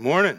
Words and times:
Morning. 0.00 0.38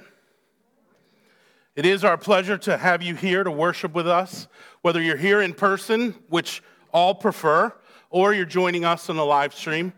It 1.76 1.86
is 1.86 2.06
our 2.06 2.18
pleasure 2.18 2.58
to 2.60 2.78
have 2.78 3.02
you 3.02 3.14
here 3.14 3.44
to 3.44 3.52
worship 3.52 3.94
with 3.94 4.08
us, 4.08 4.48
whether 4.84 5.02
you're 5.02 5.18
here 5.18 5.42
in 5.42 5.54
person, 5.54 6.16
which 6.30 6.64
all 6.94 7.14
prefer, 7.14 7.74
or 8.10 8.34
you're 8.34 8.46
joining 8.46 8.86
us 8.86 9.10
on 9.10 9.18
the 9.18 9.26
live 9.26 9.54
stream. 9.54 9.92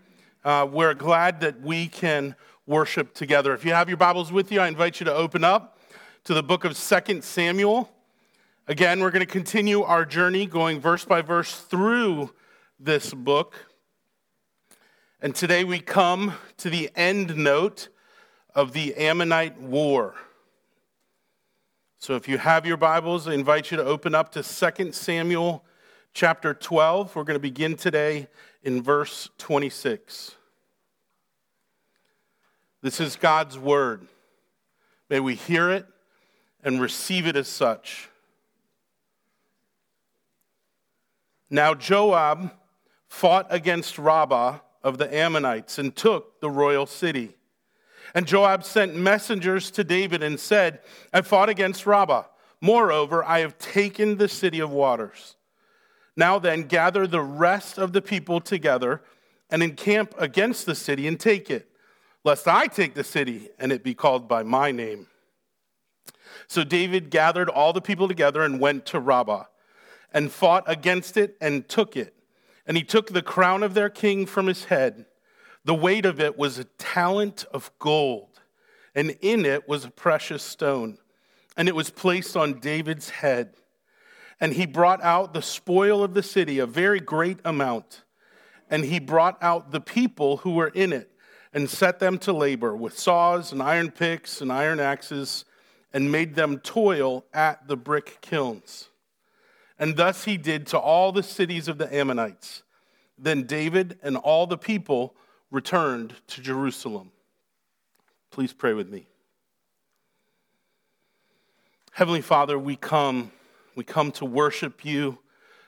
Uh, 0.43 0.67
we're 0.67 0.95
glad 0.95 1.41
that 1.41 1.61
we 1.61 1.87
can 1.87 2.35
worship 2.65 3.13
together. 3.13 3.53
If 3.53 3.63
you 3.63 3.71
have 3.71 3.87
your 3.87 3.99
Bibles 3.99 4.31
with 4.31 4.51
you, 4.51 4.59
I 4.59 4.67
invite 4.67 4.99
you 4.99 5.05
to 5.05 5.13
open 5.13 5.43
up 5.43 5.77
to 6.23 6.33
the 6.33 6.41
book 6.41 6.65
of 6.65 6.75
2 6.75 7.21
Samuel. 7.21 7.87
Again, 8.67 8.99
we're 8.99 9.11
going 9.11 9.19
to 9.19 9.31
continue 9.31 9.83
our 9.83 10.05
journey 10.05 10.47
going 10.47 10.79
verse 10.79 11.05
by 11.05 11.21
verse 11.21 11.55
through 11.55 12.33
this 12.79 13.13
book. 13.13 13.67
And 15.21 15.35
today 15.35 15.63
we 15.63 15.77
come 15.81 16.33
to 16.57 16.71
the 16.71 16.89
end 16.95 17.37
note 17.37 17.89
of 18.53 18.73
the 18.73 18.95
Ammonite 18.95 19.59
War. 19.59 20.15
So 21.97 22.15
if 22.15 22.27
you 22.27 22.37
have 22.37 22.65
your 22.65 22.77
Bibles, 22.77 23.27
I 23.27 23.33
invite 23.33 23.71
you 23.71 23.77
to 23.77 23.83
open 23.83 24.15
up 24.15 24.31
to 24.31 24.43
2 24.43 24.91
Samuel 24.91 25.63
chapter 26.13 26.53
12. 26.53 27.15
We're 27.15 27.23
going 27.23 27.35
to 27.35 27.39
begin 27.39 27.75
today 27.75 28.27
in 28.63 28.81
verse 28.81 29.29
26. 29.37 30.35
This 32.81 32.99
is 32.99 33.15
God's 33.15 33.57
word. 33.59 34.07
May 35.09 35.19
we 35.19 35.35
hear 35.35 35.69
it 35.69 35.85
and 36.63 36.81
receive 36.81 37.27
it 37.27 37.35
as 37.35 37.47
such. 37.47 38.09
Now 41.49 41.75
Joab 41.75 42.51
fought 43.07 43.45
against 43.49 43.99
Rabbah 43.99 44.59
of 44.83 44.97
the 44.97 45.13
Ammonites 45.13 45.77
and 45.77 45.95
took 45.95 46.39
the 46.39 46.49
royal 46.49 46.85
city. 46.85 47.35
And 48.13 48.27
Joab 48.27 48.63
sent 48.63 48.95
messengers 48.95 49.71
to 49.71 49.83
David 49.83 50.21
and 50.21 50.39
said, 50.39 50.79
I 51.13 51.21
fought 51.21 51.49
against 51.49 51.85
Rabbah. 51.85 52.23
Moreover, 52.59 53.23
I 53.23 53.39
have 53.39 53.57
taken 53.57 54.17
the 54.17 54.27
city 54.27 54.59
of 54.59 54.71
waters. 54.71 55.35
Now 56.15 56.39
then, 56.39 56.63
gather 56.63 57.07
the 57.07 57.21
rest 57.21 57.77
of 57.77 57.93
the 57.93 58.01
people 58.01 58.41
together 58.41 59.01
and 59.49 59.63
encamp 59.63 60.13
against 60.17 60.65
the 60.65 60.75
city 60.75 61.07
and 61.07 61.19
take 61.19 61.49
it, 61.49 61.69
lest 62.23 62.47
I 62.47 62.67
take 62.67 62.93
the 62.93 63.03
city 63.03 63.49
and 63.57 63.71
it 63.71 63.83
be 63.83 63.93
called 63.93 64.27
by 64.27 64.43
my 64.43 64.71
name. 64.71 65.07
So 66.47 66.63
David 66.63 67.09
gathered 67.09 67.49
all 67.49 67.73
the 67.73 67.81
people 67.81 68.07
together 68.07 68.43
and 68.43 68.59
went 68.59 68.85
to 68.87 68.99
Rabbah 68.99 69.45
and 70.13 70.31
fought 70.31 70.63
against 70.67 71.17
it 71.17 71.37
and 71.39 71.67
took 71.67 71.95
it. 71.95 72.13
And 72.67 72.77
he 72.77 72.83
took 72.83 73.07
the 73.07 73.21
crown 73.21 73.63
of 73.63 73.73
their 73.73 73.89
king 73.89 74.25
from 74.25 74.47
his 74.47 74.65
head 74.65 75.05
the 75.63 75.75
weight 75.75 76.05
of 76.05 76.19
it 76.19 76.37
was 76.37 76.57
a 76.57 76.63
talent 76.63 77.45
of 77.53 77.71
gold, 77.79 78.39
and 78.95 79.15
in 79.21 79.45
it 79.45 79.67
was 79.67 79.85
a 79.85 79.91
precious 79.91 80.43
stone, 80.43 80.97
and 81.55 81.67
it 81.67 81.75
was 81.75 81.89
placed 81.89 82.35
on 82.35 82.59
David's 82.59 83.09
head. 83.09 83.53
And 84.39 84.53
he 84.53 84.65
brought 84.65 85.03
out 85.03 85.33
the 85.33 85.41
spoil 85.41 86.03
of 86.03 86.15
the 86.15 86.23
city, 86.23 86.57
a 86.57 86.65
very 86.65 86.99
great 86.99 87.39
amount. 87.45 88.03
And 88.71 88.83
he 88.83 88.99
brought 88.99 89.37
out 89.43 89.71
the 89.71 89.81
people 89.81 90.37
who 90.37 90.51
were 90.55 90.69
in 90.69 90.93
it 90.93 91.11
and 91.53 91.69
set 91.69 91.99
them 91.99 92.17
to 92.19 92.33
labor 92.33 92.75
with 92.75 92.97
saws 92.97 93.51
and 93.51 93.61
iron 93.61 93.91
picks 93.91 94.41
and 94.41 94.51
iron 94.51 94.79
axes 94.79 95.45
and 95.93 96.11
made 96.11 96.35
them 96.35 96.57
toil 96.59 97.25
at 97.33 97.67
the 97.67 97.75
brick 97.77 98.17
kilns. 98.21 98.89
And 99.77 99.95
thus 99.95 100.23
he 100.23 100.37
did 100.37 100.67
to 100.67 100.79
all 100.79 101.11
the 101.11 101.23
cities 101.23 101.67
of 101.67 101.77
the 101.77 101.93
Ammonites. 101.93 102.63
Then 103.17 103.43
David 103.43 103.99
and 104.01 104.17
all 104.17 104.47
the 104.47 104.57
people 104.57 105.15
returned 105.51 106.15
to 106.27 106.41
Jerusalem. 106.41 107.11
Please 108.31 108.53
pray 108.53 108.73
with 108.73 108.89
me. 108.89 109.05
Heavenly 111.91 112.21
Father, 112.21 112.57
we 112.57 112.77
come, 112.77 113.31
we 113.75 113.83
come 113.83 114.11
to 114.13 114.25
worship 114.25 114.85
you, 114.85 115.19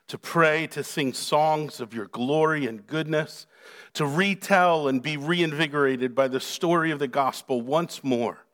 to 0.08 0.18
pray, 0.18 0.68
to 0.68 0.84
sing 0.84 1.14
songs 1.14 1.82
of 1.82 1.94
your 1.94 2.06
glory 2.06 2.66
and 2.66 2.88
goodness, 2.88 3.46
to 3.94 4.06
retell 4.06 4.88
and 4.88 5.02
be 5.02 5.18
reinvigorated 5.18 6.16
by 6.16 6.30
the 6.30 6.40
story 6.40 6.92
of 6.92 7.00
the 7.00 7.08
gospel 7.08 7.62
once 7.62 8.04
more. 8.04 8.46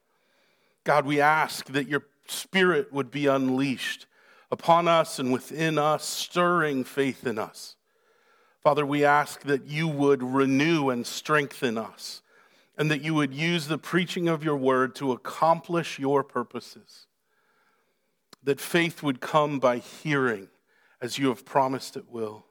God, 0.83 1.05
we 1.05 1.21
ask 1.21 1.67
that 1.67 1.87
your 1.87 2.05
spirit 2.27 2.91
would 2.91 3.11
be 3.11 3.27
unleashed 3.27 4.07
upon 4.51 4.87
us 4.87 5.19
and 5.19 5.31
within 5.31 5.77
us, 5.77 6.03
stirring 6.03 6.83
faith 6.83 7.25
in 7.25 7.37
us. 7.37 7.75
Father, 8.61 8.85
we 8.85 9.05
ask 9.05 9.41
that 9.43 9.67
you 9.67 9.87
would 9.87 10.21
renew 10.21 10.89
and 10.89 11.07
strengthen 11.07 11.77
us, 11.77 12.21
and 12.77 12.91
that 12.91 13.01
you 13.01 13.13
would 13.13 13.33
use 13.33 13.67
the 13.67 13.77
preaching 13.77 14.27
of 14.27 14.43
your 14.43 14.57
word 14.57 14.95
to 14.95 15.11
accomplish 15.11 15.97
your 15.97 16.23
purposes. 16.23 17.07
That 18.43 18.59
faith 18.59 19.01
would 19.01 19.21
come 19.21 19.59
by 19.59 19.77
hearing, 19.77 20.49
as 21.01 21.17
you 21.17 21.29
have 21.29 21.45
promised 21.45 21.95
it 21.95 22.09
will. 22.09 22.45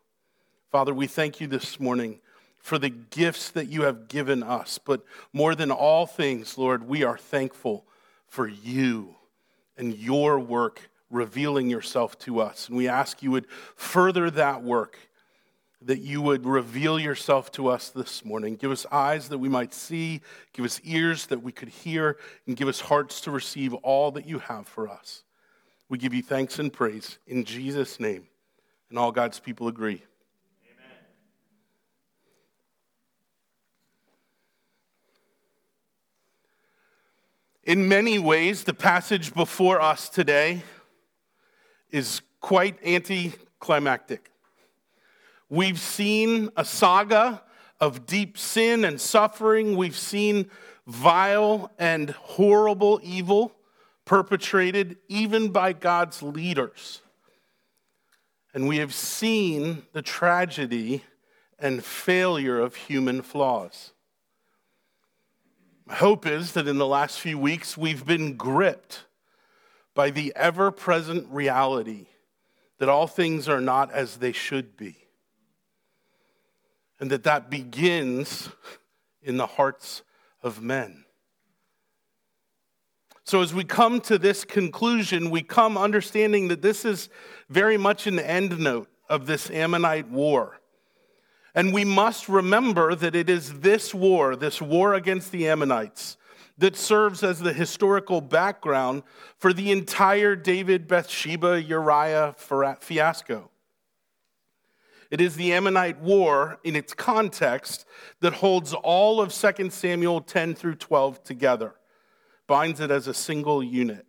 Father, 0.70 0.94
we 0.94 1.06
thank 1.06 1.40
you 1.40 1.46
this 1.46 1.78
morning 1.78 2.20
for 2.58 2.78
the 2.78 2.90
gifts 2.90 3.50
that 3.50 3.68
you 3.68 3.82
have 3.82 4.08
given 4.08 4.42
us, 4.42 4.78
but 4.78 5.02
more 5.32 5.54
than 5.54 5.70
all 5.70 6.06
things, 6.06 6.58
Lord, 6.58 6.88
we 6.88 7.02
are 7.02 7.18
thankful 7.18 7.86
for 8.26 8.46
you 8.48 9.14
and 9.76 9.94
your 9.94 10.38
work 10.38 10.90
revealing 11.10 11.70
yourself 11.70 12.18
to 12.18 12.40
us. 12.40 12.68
And 12.68 12.76
we 12.76 12.88
ask 12.88 13.22
you 13.22 13.30
would 13.30 13.46
further 13.76 14.30
that 14.32 14.62
work 14.62 15.07
that 15.82 16.00
you 16.00 16.20
would 16.20 16.44
reveal 16.44 16.98
yourself 16.98 17.52
to 17.52 17.68
us 17.68 17.90
this 17.90 18.24
morning. 18.24 18.56
Give 18.56 18.72
us 18.72 18.84
eyes 18.90 19.28
that 19.28 19.38
we 19.38 19.48
might 19.48 19.72
see, 19.72 20.22
give 20.52 20.64
us 20.64 20.80
ears 20.82 21.26
that 21.26 21.42
we 21.42 21.52
could 21.52 21.68
hear, 21.68 22.16
and 22.46 22.56
give 22.56 22.66
us 22.66 22.80
hearts 22.80 23.20
to 23.22 23.30
receive 23.30 23.74
all 23.74 24.10
that 24.12 24.26
you 24.26 24.40
have 24.40 24.66
for 24.66 24.88
us. 24.88 25.22
We 25.88 25.96
give 25.96 26.12
you 26.12 26.22
thanks 26.22 26.58
and 26.58 26.72
praise 26.72 27.18
in 27.26 27.44
Jesus' 27.44 28.00
name. 28.00 28.26
And 28.90 28.98
all 28.98 29.12
God's 29.12 29.38
people 29.38 29.68
agree. 29.68 30.02
Amen. 30.64 30.96
In 37.64 37.88
many 37.88 38.18
ways, 38.18 38.64
the 38.64 38.74
passage 38.74 39.32
before 39.32 39.80
us 39.80 40.08
today 40.08 40.62
is 41.90 42.20
quite 42.40 42.78
anticlimactic. 42.84 44.30
We've 45.50 45.80
seen 45.80 46.50
a 46.56 46.64
saga 46.64 47.42
of 47.80 48.04
deep 48.04 48.36
sin 48.36 48.84
and 48.84 49.00
suffering. 49.00 49.76
We've 49.76 49.96
seen 49.96 50.50
vile 50.86 51.72
and 51.78 52.10
horrible 52.10 53.00
evil 53.02 53.54
perpetrated 54.04 54.98
even 55.08 55.48
by 55.48 55.72
God's 55.72 56.22
leaders. 56.22 57.00
And 58.52 58.68
we 58.68 58.78
have 58.78 58.92
seen 58.94 59.82
the 59.92 60.02
tragedy 60.02 61.04
and 61.58 61.84
failure 61.84 62.60
of 62.60 62.74
human 62.74 63.22
flaws. 63.22 63.92
My 65.86 65.94
hope 65.94 66.26
is 66.26 66.52
that 66.52 66.68
in 66.68 66.76
the 66.76 66.86
last 66.86 67.20
few 67.20 67.38
weeks 67.38 67.76
we've 67.76 68.04
been 68.04 68.36
gripped 68.36 69.04
by 69.94 70.10
the 70.10 70.32
ever 70.36 70.70
present 70.70 71.26
reality 71.30 72.06
that 72.78 72.90
all 72.90 73.06
things 73.06 73.48
are 73.48 73.60
not 73.60 73.90
as 73.92 74.18
they 74.18 74.32
should 74.32 74.76
be 74.76 75.07
and 77.00 77.10
that 77.10 77.24
that 77.24 77.50
begins 77.50 78.48
in 79.22 79.36
the 79.36 79.46
hearts 79.46 80.02
of 80.42 80.62
men. 80.62 81.04
So, 83.24 83.42
as 83.42 83.52
we 83.52 83.64
come 83.64 84.00
to 84.02 84.18
this 84.18 84.44
conclusion, 84.44 85.28
we 85.28 85.42
come 85.42 85.76
understanding 85.76 86.48
that 86.48 86.62
this 86.62 86.86
is 86.86 87.10
very 87.50 87.76
much 87.76 88.06
an 88.06 88.18
end 88.18 88.58
note 88.58 88.88
of 89.08 89.26
this 89.26 89.50
Ammonite 89.50 90.08
war. 90.08 90.60
And 91.54 91.74
we 91.74 91.84
must 91.84 92.28
remember 92.28 92.94
that 92.94 93.14
it 93.14 93.28
is 93.28 93.60
this 93.60 93.92
war, 93.94 94.34
this 94.36 94.62
war 94.62 94.94
against 94.94 95.32
the 95.32 95.48
Ammonites, 95.48 96.16
that 96.56 96.76
serves 96.76 97.22
as 97.22 97.40
the 97.40 97.52
historical 97.52 98.20
background 98.20 99.02
for 99.38 99.52
the 99.52 99.72
entire 99.72 100.34
David 100.34 100.88
Bathsheba 100.88 101.62
Uriah 101.62 102.34
fiasco. 102.80 103.50
It 105.10 105.20
is 105.20 105.36
the 105.36 105.52
Ammonite 105.52 106.00
War 106.00 106.58
in 106.64 106.76
its 106.76 106.92
context 106.92 107.86
that 108.20 108.34
holds 108.34 108.74
all 108.74 109.20
of 109.20 109.32
2 109.32 109.70
Samuel 109.70 110.20
10 110.20 110.54
through 110.54 110.74
12 110.74 111.24
together, 111.24 111.74
binds 112.46 112.80
it 112.80 112.90
as 112.90 113.06
a 113.06 113.14
single 113.14 113.62
unit. 113.62 114.06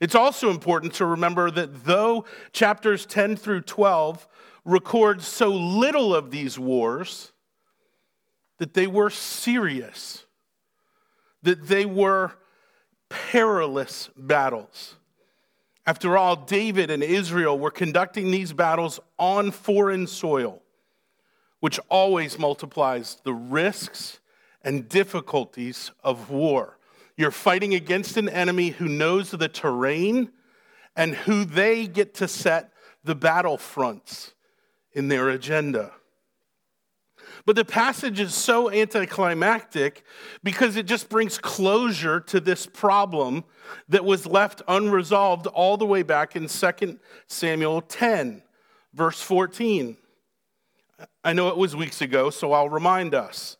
It's 0.00 0.14
also 0.14 0.50
important 0.50 0.94
to 0.94 1.06
remember 1.06 1.50
that 1.50 1.84
though 1.84 2.24
chapters 2.52 3.06
10 3.06 3.36
through 3.36 3.62
12 3.62 4.26
record 4.64 5.22
so 5.22 5.48
little 5.48 6.14
of 6.14 6.30
these 6.30 6.58
wars, 6.58 7.32
that 8.58 8.74
they 8.74 8.86
were 8.86 9.10
serious, 9.10 10.26
that 11.42 11.66
they 11.66 11.84
were 11.84 12.32
perilous 13.08 14.10
battles. 14.16 14.96
After 15.86 16.16
all, 16.16 16.36
David 16.36 16.90
and 16.90 17.02
Israel 17.02 17.58
were 17.58 17.70
conducting 17.70 18.30
these 18.30 18.52
battles 18.52 19.00
on 19.18 19.50
foreign 19.50 20.06
soil, 20.06 20.62
which 21.60 21.78
always 21.88 22.38
multiplies 22.38 23.18
the 23.24 23.34
risks 23.34 24.20
and 24.62 24.88
difficulties 24.88 25.90
of 26.02 26.30
war. 26.30 26.78
You're 27.16 27.30
fighting 27.30 27.74
against 27.74 28.16
an 28.16 28.28
enemy 28.28 28.70
who 28.70 28.88
knows 28.88 29.30
the 29.30 29.48
terrain 29.48 30.32
and 30.96 31.14
who 31.14 31.44
they 31.44 31.86
get 31.86 32.14
to 32.14 32.28
set 32.28 32.72
the 33.04 33.14
battle 33.14 33.58
fronts 33.58 34.32
in 34.92 35.08
their 35.08 35.28
agenda. 35.28 35.92
But 37.46 37.56
the 37.56 37.64
passage 37.64 38.20
is 38.20 38.34
so 38.34 38.70
anticlimactic 38.70 40.02
because 40.42 40.76
it 40.76 40.86
just 40.86 41.10
brings 41.10 41.36
closure 41.36 42.20
to 42.20 42.40
this 42.40 42.66
problem 42.66 43.44
that 43.88 44.04
was 44.04 44.26
left 44.26 44.62
unresolved 44.66 45.46
all 45.48 45.76
the 45.76 45.84
way 45.84 46.02
back 46.02 46.36
in 46.36 46.48
2 46.48 46.98
Samuel 47.26 47.82
10, 47.82 48.42
verse 48.94 49.20
14. 49.20 49.96
I 51.22 51.32
know 51.34 51.48
it 51.48 51.56
was 51.56 51.76
weeks 51.76 52.00
ago, 52.00 52.30
so 52.30 52.52
I'll 52.52 52.70
remind 52.70 53.14
us 53.14 53.58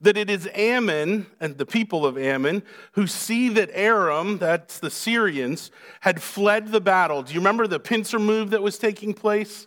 that 0.00 0.16
it 0.16 0.30
is 0.30 0.48
Ammon 0.54 1.26
and 1.40 1.58
the 1.58 1.66
people 1.66 2.06
of 2.06 2.16
Ammon 2.16 2.62
who 2.92 3.08
see 3.08 3.48
that 3.48 3.70
Aram, 3.72 4.38
that's 4.38 4.78
the 4.78 4.90
Syrians, 4.90 5.72
had 6.00 6.22
fled 6.22 6.68
the 6.68 6.80
battle. 6.80 7.22
Do 7.24 7.34
you 7.34 7.40
remember 7.40 7.66
the 7.66 7.80
pincer 7.80 8.20
move 8.20 8.50
that 8.50 8.62
was 8.62 8.78
taking 8.78 9.12
place? 9.12 9.66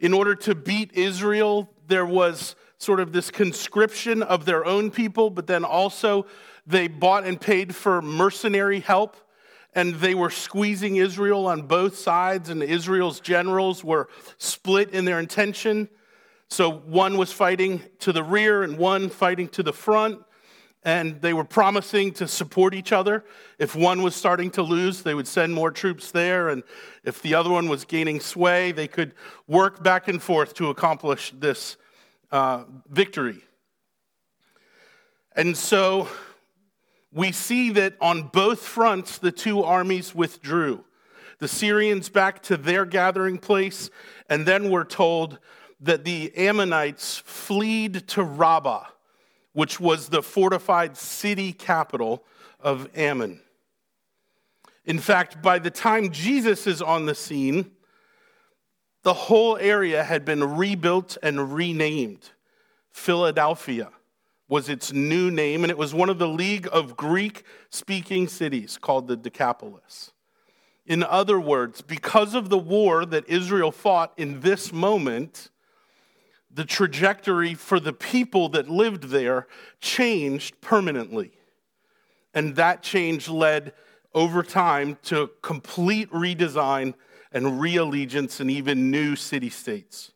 In 0.00 0.12
order 0.12 0.34
to 0.34 0.56
beat 0.56 0.92
Israel, 0.94 1.70
there 1.86 2.04
was 2.04 2.56
sort 2.84 3.00
of 3.00 3.12
this 3.12 3.30
conscription 3.30 4.22
of 4.22 4.44
their 4.44 4.64
own 4.64 4.90
people, 4.90 5.30
but 5.30 5.46
then 5.46 5.64
also 5.64 6.26
they 6.66 6.86
bought 6.86 7.24
and 7.24 7.40
paid 7.40 7.74
for 7.74 8.02
mercenary 8.02 8.80
help. 8.80 9.16
And 9.74 9.96
they 9.96 10.14
were 10.14 10.30
squeezing 10.30 10.96
Israel 10.96 11.46
on 11.46 11.62
both 11.62 11.98
sides, 11.98 12.48
and 12.48 12.62
Israel's 12.62 13.18
generals 13.18 13.82
were 13.82 14.08
split 14.38 14.90
in 14.90 15.04
their 15.04 15.18
intention. 15.18 15.88
So 16.48 16.70
one 16.70 17.18
was 17.18 17.32
fighting 17.32 17.82
to 18.00 18.12
the 18.12 18.22
rear 18.22 18.62
and 18.62 18.78
one 18.78 19.08
fighting 19.08 19.48
to 19.48 19.64
the 19.64 19.72
front. 19.72 20.20
And 20.84 21.20
they 21.22 21.32
were 21.32 21.44
promising 21.44 22.12
to 22.12 22.28
support 22.28 22.74
each 22.74 22.92
other. 22.92 23.24
If 23.58 23.74
one 23.74 24.02
was 24.02 24.14
starting 24.14 24.50
to 24.50 24.62
lose, 24.62 25.02
they 25.02 25.14
would 25.14 25.26
send 25.26 25.54
more 25.54 25.70
troops 25.70 26.10
there. 26.10 26.50
And 26.50 26.62
if 27.02 27.22
the 27.22 27.34
other 27.34 27.50
one 27.50 27.68
was 27.68 27.84
gaining 27.84 28.20
sway, 28.20 28.70
they 28.70 28.86
could 28.86 29.14
work 29.48 29.82
back 29.82 30.08
and 30.08 30.22
forth 30.22 30.52
to 30.54 30.68
accomplish 30.68 31.32
this 31.36 31.78
uh, 32.34 32.64
victory. 32.90 33.40
And 35.36 35.56
so 35.56 36.08
we 37.12 37.30
see 37.30 37.70
that 37.70 37.94
on 38.00 38.24
both 38.24 38.58
fronts, 38.58 39.18
the 39.18 39.30
two 39.30 39.62
armies 39.62 40.16
withdrew. 40.16 40.84
The 41.38 41.46
Syrians 41.46 42.08
back 42.08 42.42
to 42.44 42.56
their 42.56 42.86
gathering 42.86 43.38
place, 43.38 43.88
and 44.28 44.44
then 44.44 44.68
we're 44.68 44.84
told 44.84 45.38
that 45.80 46.02
the 46.02 46.36
Ammonites 46.36 47.18
fled 47.18 48.08
to 48.08 48.24
Rabbah, 48.24 48.86
which 49.52 49.78
was 49.78 50.08
the 50.08 50.22
fortified 50.22 50.96
city 50.96 51.52
capital 51.52 52.24
of 52.58 52.88
Ammon. 52.96 53.40
In 54.84 54.98
fact, 54.98 55.40
by 55.40 55.60
the 55.60 55.70
time 55.70 56.10
Jesus 56.10 56.66
is 56.66 56.82
on 56.82 57.06
the 57.06 57.14
scene, 57.14 57.70
the 59.04 59.14
whole 59.14 59.56
area 59.58 60.02
had 60.02 60.24
been 60.24 60.56
rebuilt 60.56 61.16
and 61.22 61.54
renamed. 61.54 62.30
Philadelphia 62.90 63.90
was 64.48 64.68
its 64.68 64.92
new 64.92 65.30
name, 65.30 65.62
and 65.62 65.70
it 65.70 65.78
was 65.78 65.94
one 65.94 66.08
of 66.08 66.18
the 66.18 66.28
league 66.28 66.68
of 66.72 66.96
Greek 66.96 67.44
speaking 67.70 68.26
cities 68.26 68.78
called 68.80 69.06
the 69.06 69.16
Decapolis. 69.16 70.12
In 70.86 71.02
other 71.02 71.38
words, 71.38 71.80
because 71.80 72.34
of 72.34 72.48
the 72.48 72.58
war 72.58 73.04
that 73.06 73.28
Israel 73.28 73.72
fought 73.72 74.12
in 74.16 74.40
this 74.40 74.72
moment, 74.72 75.50
the 76.50 76.64
trajectory 76.64 77.54
for 77.54 77.80
the 77.80 77.92
people 77.92 78.48
that 78.50 78.68
lived 78.68 79.04
there 79.04 79.46
changed 79.80 80.60
permanently. 80.60 81.32
And 82.32 82.56
that 82.56 82.82
change 82.82 83.28
led 83.28 83.72
over 84.14 84.42
time 84.42 84.98
to 85.04 85.30
complete 85.42 86.10
redesign 86.10 86.94
and 87.34 87.60
re 87.60 87.76
allegiance 87.76 88.40
and 88.40 88.50
even 88.50 88.90
new 88.90 89.16
city 89.16 89.50
states. 89.50 90.12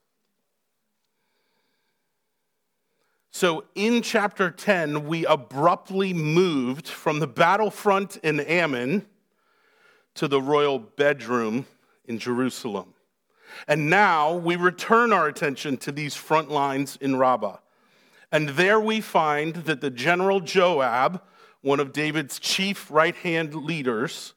So 3.31 3.65
in 3.75 4.00
chapter 4.03 4.50
10, 4.50 5.06
we 5.06 5.26
abruptly 5.26 6.15
moved 6.15 6.88
from 6.88 7.20
the 7.20 7.26
battlefront 7.26 8.17
in 8.19 8.41
Ammon 8.41 9.06
to 10.15 10.26
the 10.26 10.41
royal 10.41 10.79
bedroom 10.79 11.67
in 12.06 12.19
Jerusalem. 12.19 12.94
And 13.67 13.91
now 13.91 14.35
we 14.35 14.56
return 14.56 15.12
our 15.12 15.26
attention 15.26 15.76
to 15.79 15.93
these 15.93 16.14
front 16.14 16.50
lines 16.50 16.97
in 17.00 17.17
Rabbah. 17.17 17.59
And 18.31 18.50
there 18.50 18.81
we 18.81 19.00
find 19.00 19.55
that 19.55 19.81
the 19.81 19.91
general 19.91 20.41
Joab, 20.41 21.23
one 21.61 21.81
of 21.81 21.93
David's 21.93 22.38
chief 22.38 22.91
right 22.91 23.17
hand 23.17 23.55
leaders, 23.55 24.35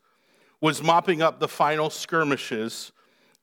was 0.61 0.83
mopping 0.83 1.23
up 1.23 1.39
the 1.39 1.47
final 1.47 1.89
skirmishes 1.89 2.91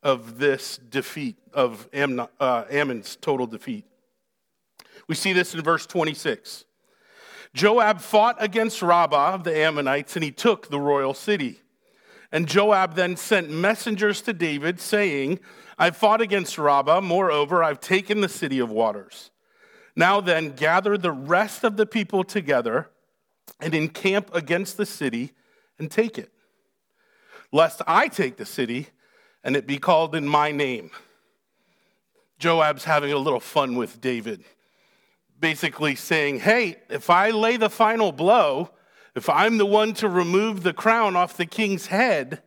of 0.01 0.39
this 0.39 0.77
defeat, 0.77 1.37
of 1.53 1.89
uh, 1.93 2.63
Ammon's 2.71 3.17
total 3.17 3.45
defeat. 3.45 3.85
We 5.07 5.15
see 5.15 5.33
this 5.33 5.53
in 5.53 5.61
verse 5.61 5.85
26. 5.85 6.65
Joab 7.53 7.99
fought 7.99 8.37
against 8.39 8.81
Rabbah 8.81 9.33
of 9.33 9.43
the 9.43 9.55
Ammonites, 9.55 10.15
and 10.15 10.23
he 10.23 10.31
took 10.31 10.69
the 10.69 10.79
royal 10.79 11.13
city. 11.13 11.59
And 12.31 12.47
Joab 12.47 12.95
then 12.95 13.17
sent 13.17 13.49
messengers 13.49 14.21
to 14.21 14.33
David, 14.33 14.79
saying, 14.79 15.39
I 15.77 15.89
fought 15.91 16.21
against 16.21 16.57
Rabbah, 16.57 17.01
moreover, 17.01 17.63
I've 17.63 17.79
taken 17.81 18.21
the 18.21 18.29
city 18.29 18.59
of 18.59 18.69
waters. 18.69 19.31
Now 19.95 20.21
then, 20.21 20.51
gather 20.51 20.97
the 20.97 21.11
rest 21.11 21.63
of 21.63 21.75
the 21.75 21.85
people 21.85 22.23
together 22.23 22.89
and 23.59 23.73
encamp 23.73 24.33
against 24.33 24.77
the 24.77 24.85
city 24.85 25.33
and 25.79 25.89
take 25.89 26.17
it 26.17 26.31
lest 27.51 27.81
I 27.87 28.07
take 28.07 28.37
the 28.37 28.45
city 28.45 28.87
and 29.43 29.55
it 29.55 29.67
be 29.67 29.77
called 29.77 30.15
in 30.15 30.27
my 30.27 30.51
name. 30.51 30.91
Joab's 32.39 32.85
having 32.85 33.11
a 33.11 33.17
little 33.17 33.39
fun 33.39 33.75
with 33.75 33.99
David, 33.99 34.43
basically 35.39 35.95
saying, 35.95 36.39
Hey, 36.39 36.77
if 36.89 37.09
I 37.09 37.31
lay 37.31 37.57
the 37.57 37.69
final 37.69 38.11
blow, 38.11 38.71
if 39.15 39.29
I'm 39.29 39.57
the 39.57 39.65
one 39.65 39.93
to 39.95 40.07
remove 40.07 40.63
the 40.63 40.73
crown 40.73 41.15
off 41.15 41.35
the 41.35 41.45
king's 41.45 41.87
head, 41.87 42.41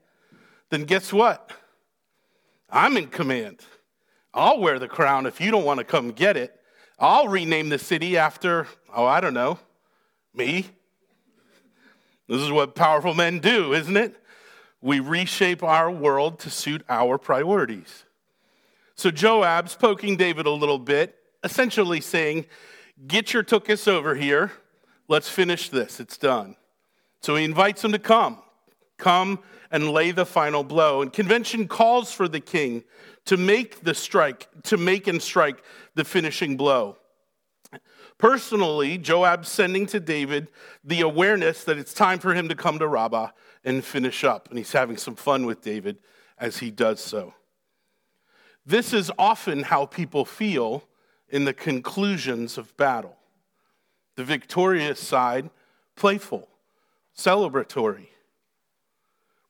then 0.70 0.84
guess 0.84 1.12
what? 1.12 1.52
I'm 2.70 2.96
in 2.96 3.08
command. 3.08 3.60
I'll 4.32 4.60
wear 4.60 4.78
the 4.78 4.88
crown 4.88 5.26
if 5.26 5.40
you 5.40 5.50
don't 5.50 5.64
want 5.64 5.78
to 5.78 5.84
come 5.84 6.12
get 6.12 6.38
it. 6.38 6.58
I'll 6.98 7.28
rename 7.28 7.68
the 7.68 7.78
city 7.78 8.16
after, 8.16 8.66
oh, 8.94 9.04
I 9.04 9.20
don't 9.20 9.34
know, 9.34 9.58
me. 10.34 10.66
This 12.28 12.40
is 12.40 12.50
what 12.50 12.74
powerful 12.74 13.12
men 13.12 13.40
do, 13.40 13.74
isn't 13.74 13.96
it? 13.96 14.16
We 14.82 14.98
reshape 15.00 15.62
our 15.62 15.90
world 15.90 16.40
to 16.40 16.50
suit 16.50 16.84
our 16.88 17.16
priorities. 17.16 18.04
So 18.96 19.10
Joab's 19.10 19.74
poking 19.74 20.16
David 20.16 20.46
a 20.46 20.50
little 20.50 20.78
bit, 20.78 21.16
essentially 21.42 22.00
saying, 22.00 22.46
Get 23.06 23.32
your 23.32 23.42
tuchus 23.42 23.88
over 23.88 24.14
here. 24.14 24.52
Let's 25.08 25.28
finish 25.28 25.70
this. 25.70 25.98
It's 25.98 26.18
done. 26.18 26.56
So 27.20 27.36
he 27.36 27.44
invites 27.44 27.82
him 27.82 27.92
to 27.92 27.98
come. 27.98 28.42
Come 28.98 29.40
and 29.70 29.90
lay 29.90 30.10
the 30.10 30.26
final 30.26 30.62
blow. 30.62 31.02
And 31.02 31.12
convention 31.12 31.66
calls 31.66 32.12
for 32.12 32.28
the 32.28 32.40
king 32.40 32.84
to 33.24 33.36
make 33.36 33.80
the 33.80 33.94
strike, 33.94 34.48
to 34.64 34.76
make 34.76 35.06
and 35.06 35.22
strike 35.22 35.64
the 35.94 36.04
finishing 36.04 36.56
blow. 36.56 36.98
Personally, 38.18 38.98
Joab's 38.98 39.48
sending 39.48 39.86
to 39.86 39.98
David 39.98 40.48
the 40.84 41.00
awareness 41.00 41.64
that 41.64 41.78
it's 41.78 41.94
time 41.94 42.18
for 42.18 42.34
him 42.34 42.48
to 42.48 42.54
come 42.54 42.78
to 42.78 42.86
Rabbah 42.86 43.30
and 43.64 43.84
finish 43.84 44.24
up. 44.24 44.48
And 44.48 44.58
he's 44.58 44.72
having 44.72 44.96
some 44.96 45.14
fun 45.14 45.46
with 45.46 45.62
David 45.62 45.98
as 46.38 46.58
he 46.58 46.70
does 46.70 47.00
so. 47.00 47.34
This 48.64 48.92
is 48.92 49.10
often 49.18 49.62
how 49.62 49.86
people 49.86 50.24
feel 50.24 50.84
in 51.28 51.44
the 51.44 51.54
conclusions 51.54 52.58
of 52.58 52.76
battle. 52.76 53.16
The 54.16 54.24
victorious 54.24 55.00
side, 55.00 55.50
playful, 55.96 56.48
celebratory. 57.16 58.08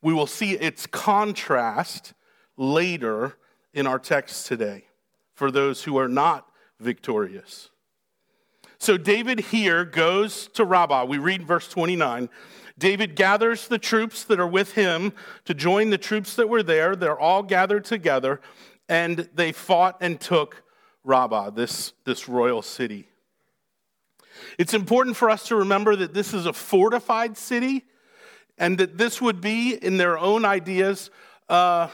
We 0.00 0.14
will 0.14 0.26
see 0.26 0.52
its 0.52 0.86
contrast 0.86 2.14
later 2.56 3.36
in 3.72 3.86
our 3.86 3.98
text 3.98 4.46
today 4.46 4.84
for 5.34 5.50
those 5.50 5.84
who 5.84 5.96
are 5.96 6.08
not 6.08 6.48
victorious. 6.78 7.70
So 8.78 8.96
David 8.96 9.38
here 9.38 9.84
goes 9.84 10.48
to 10.54 10.64
Rabbah. 10.64 11.04
We 11.04 11.18
read 11.18 11.46
verse 11.46 11.68
29. 11.68 12.28
David 12.78 13.16
gathers 13.16 13.68
the 13.68 13.78
troops 13.78 14.24
that 14.24 14.40
are 14.40 14.46
with 14.46 14.72
him 14.72 15.12
to 15.44 15.54
join 15.54 15.90
the 15.90 15.98
troops 15.98 16.36
that 16.36 16.48
were 16.48 16.62
there. 16.62 16.96
They're 16.96 17.18
all 17.18 17.42
gathered 17.42 17.84
together, 17.84 18.40
and 18.88 19.28
they 19.34 19.52
fought 19.52 19.98
and 20.00 20.20
took 20.20 20.62
Rabbah, 21.04 21.50
this, 21.50 21.92
this 22.04 22.28
royal 22.28 22.62
city. 22.62 23.08
It's 24.58 24.74
important 24.74 25.16
for 25.16 25.30
us 25.30 25.48
to 25.48 25.56
remember 25.56 25.96
that 25.96 26.14
this 26.14 26.32
is 26.32 26.46
a 26.46 26.52
fortified 26.52 27.36
city, 27.36 27.84
and 28.58 28.78
that 28.78 28.98
this 28.98 29.20
would 29.20 29.40
be, 29.40 29.74
in 29.74 29.96
their 29.96 30.18
own 30.18 30.44
ideas, 30.44 31.10
uh, 31.48 31.88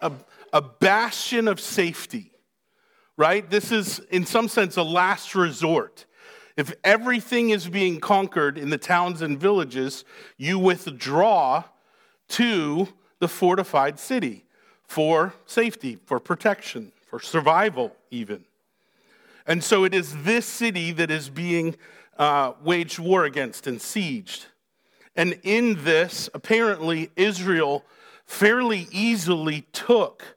a, 0.00 0.12
a 0.52 0.62
bastion 0.62 1.48
of 1.48 1.60
safety, 1.60 2.32
right? 3.16 3.48
This 3.48 3.72
is, 3.72 3.98
in 4.10 4.26
some 4.26 4.48
sense, 4.48 4.76
a 4.76 4.82
last 4.82 5.34
resort. 5.34 6.04
If 6.56 6.72
everything 6.82 7.50
is 7.50 7.68
being 7.68 8.00
conquered 8.00 8.56
in 8.56 8.70
the 8.70 8.78
towns 8.78 9.20
and 9.20 9.38
villages, 9.38 10.04
you 10.38 10.58
withdraw 10.58 11.64
to 12.28 12.88
the 13.18 13.28
fortified 13.28 13.98
city 13.98 14.44
for 14.82 15.34
safety, 15.44 15.98
for 16.06 16.18
protection, 16.18 16.92
for 17.06 17.20
survival, 17.20 17.94
even. 18.10 18.44
And 19.46 19.62
so 19.62 19.84
it 19.84 19.94
is 19.94 20.24
this 20.24 20.46
city 20.46 20.92
that 20.92 21.10
is 21.10 21.28
being 21.28 21.76
uh, 22.18 22.52
waged 22.62 22.98
war 22.98 23.24
against 23.24 23.66
and 23.66 23.78
sieged. 23.78 24.46
And 25.14 25.38
in 25.42 25.84
this, 25.84 26.28
apparently, 26.34 27.10
Israel 27.16 27.84
fairly 28.24 28.88
easily 28.90 29.62
took 29.72 30.36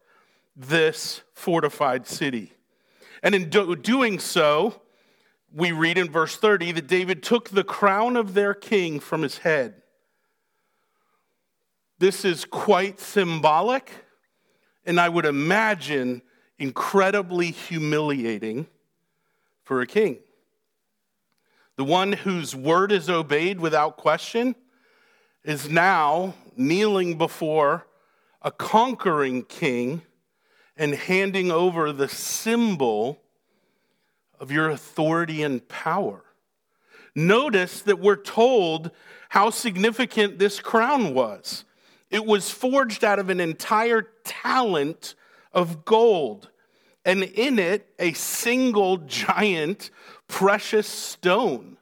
this 0.56 1.22
fortified 1.34 2.06
city. 2.08 2.54
And 3.24 3.34
in 3.34 3.50
do- 3.50 3.76
doing 3.76 4.20
so, 4.20 4.82
we 5.54 5.72
read 5.72 5.98
in 5.98 6.10
verse 6.10 6.36
30 6.36 6.74
that 6.74 6.88
David 6.88 7.24
took 7.24 7.50
the 7.50 7.64
crown 7.64 8.16
of 8.16 8.34
their 8.34 8.54
king 8.54 9.00
from 9.00 9.22
his 9.22 9.40
head. 9.40 9.82
This 11.98 12.24
is 12.24 12.46
quite 12.46 13.00
symbolic, 13.00 13.92
and 14.86 15.00
I 15.00 15.10
would 15.10 15.26
imagine 15.26 16.22
incredibly 16.58 17.52
humiliating 17.52 18.68
for 19.64 19.82
a 19.82 19.88
king. 19.88 20.20
The 21.76 21.84
one 21.84 22.14
whose 22.14 22.56
word 22.56 22.92
is 22.92 23.10
obeyed 23.10 23.60
without 23.60 23.98
question 23.98 24.56
is 25.44 25.70
now 25.70 26.36
kneeling 26.56 27.18
before 27.18 27.88
a 28.42 28.52
conquering 28.52 29.44
king 29.44 30.02
and 30.76 30.94
handing 30.94 31.52
over 31.52 31.92
the 31.92 32.08
symbol 32.08 33.22
of 34.40 34.52
your 34.52 34.70
authority 34.70 35.44
and 35.44 35.68
power. 35.68 36.24
Notice 37.16 37.82
that 37.82 38.00
we're 38.00 38.16
told 38.16 38.92
how 39.30 39.50
significant 39.50 40.40
this 40.40 40.60
crown 40.60 41.14
was. 41.14 41.66
It 42.10 42.26
was 42.26 42.50
forged 42.50 43.04
out 43.04 43.20
of 43.20 43.30
an 43.30 43.40
entire 43.40 44.08
talent 44.24 45.16
of 45.54 45.86
gold, 45.86 46.50
and 47.06 47.24
in 47.24 47.60
it, 47.60 47.88
a 48.00 48.14
single 48.14 48.98
giant 48.98 49.92
precious 50.28 50.88
stone. 50.88 51.78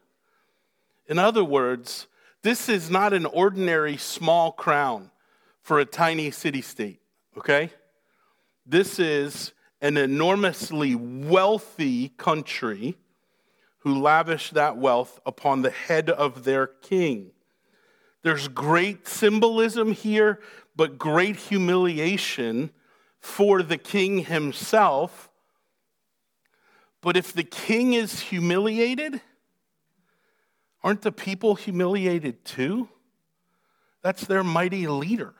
In 1.08 1.20
other 1.20 1.44
words, 1.44 2.08
this 2.44 2.70
is 2.70 2.90
not 2.90 3.14
an 3.14 3.26
ordinary 3.26 3.98
small 3.98 4.52
crown 4.52 5.12
for 5.62 5.80
a 5.80 5.86
tiny 5.86 6.32
city 6.32 6.62
state, 6.62 7.02
okay? 7.38 7.72
This 8.66 9.00
is 9.00 9.54
an 9.82 9.98
enormously 9.98 10.96
wealthy 10.96 12.10
country 12.10 12.98
who 13.80 14.02
lavish 14.02 14.50
that 14.52 14.78
wealth 14.78 15.20
upon 15.26 15.62
the 15.62 15.70
head 15.70 16.10
of 16.10 16.44
their 16.44 16.68
king. 16.68 17.32
There's 18.24 18.48
great 18.48 19.08
symbolism 19.08 19.94
here, 19.94 20.40
but 20.76 20.98
great 20.98 21.36
humiliation 21.36 22.72
for 23.20 23.62
the 23.62 23.78
king 23.78 24.20
himself. 24.20 25.30
But 27.02 27.16
if 27.16 27.32
the 27.32 27.44
king 27.44 27.94
is 27.94 28.20
humiliated, 28.20 29.22
aren't 30.84 31.04
the 31.04 31.12
people 31.12 31.56
humiliated 31.56 32.44
too? 32.44 32.90
That's 34.02 34.26
their 34.26 34.44
mighty 34.44 34.88
leader. 34.88 35.34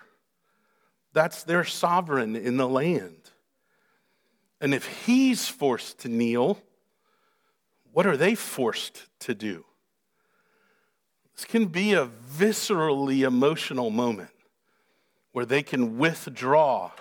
That's 1.14 1.44
their 1.44 1.64
sovereign 1.64 2.36
in 2.36 2.58
the 2.58 2.68
land. 2.68 3.27
And 4.60 4.74
if 4.74 5.06
he's 5.06 5.48
forced 5.48 6.00
to 6.00 6.10
kneel, 6.10 6.60
what 7.92 8.08
are 8.08 8.18
they 8.18 8.36
forced 8.36 9.06
to 9.20 9.36
do? 9.36 9.66
This 11.36 11.46
can 11.46 11.66
be 11.66 11.94
a 11.94 12.08
viscerally 12.08 13.26
emotional 13.26 13.92
moment 13.92 14.32
where 15.32 15.46
they 15.46 15.62
can 15.62 16.00
withdraw 16.00 16.92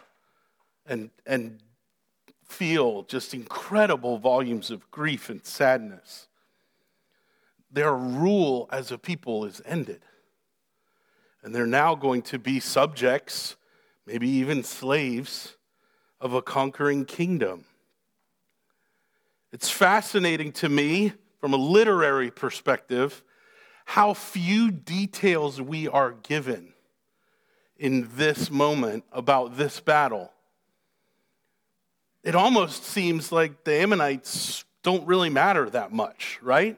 and, 0.85 1.11
and 1.27 1.59
feel 2.45 3.03
just 3.05 3.33
incredible 3.33 4.19
volumes 4.19 4.71
of 4.71 4.91
grief 4.91 5.31
and 5.31 5.45
sadness. 5.45 6.29
Their 7.71 7.95
rule 7.95 8.69
as 8.71 8.93
a 8.93 8.99
people 8.99 9.47
is 9.47 9.63
ended. 9.65 10.03
And 11.43 11.55
they're 11.55 11.67
now 11.67 11.95
going 11.95 12.23
to 12.23 12.39
be 12.39 12.61
subjects, 12.61 13.57
maybe 14.07 14.29
even 14.29 14.63
slaves 14.63 15.56
of 16.21 16.33
a 16.33 16.43
conquering 16.43 17.05
kingdom. 17.05 17.65
It's 19.53 19.71
fascinating 19.71 20.53
to 20.53 20.69
me 20.69 21.13
from 21.41 21.53
a 21.53 21.57
literary 21.57 22.31
perspective 22.31 23.23
how 23.85 24.15
few 24.15 24.71
details 24.71 25.61
we 25.61 25.87
are 25.87 26.13
given 26.13 26.73
in 27.79 28.09
this 28.17 28.51
moment 28.51 29.05
about 29.13 29.57
this 29.57 29.79
battle. 29.81 30.33
It 32.25 32.35
almost 32.35 32.85
seems 32.85 33.31
like 33.31 33.63
the 33.65 33.75
Ammonites 33.75 34.65
don't 34.83 35.07
really 35.07 35.31
matter 35.31 35.71
that 35.71 35.93
much, 35.93 36.41
right? 36.43 36.77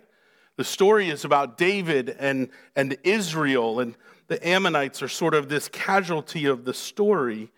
The 0.57 0.65
story 0.65 1.09
is 1.09 1.25
about 1.25 1.57
David 1.57 2.15
and, 2.19 2.51
and 2.77 2.99
Israel, 3.05 3.81
and 3.81 3.95
the 4.27 4.47
Ammonites 4.47 5.03
are 5.03 5.09
sort 5.09 5.35
of 5.35 5.49
this 5.49 5.69
casualty 5.69 6.45
of 6.45 6.65
the 6.65 6.75
story 6.75 7.51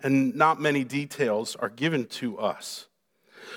and 0.00 0.34
not 0.34 0.60
many 0.60 0.84
details 0.84 1.56
are 1.56 1.68
given 1.68 2.06
to 2.06 2.38
us. 2.38 2.86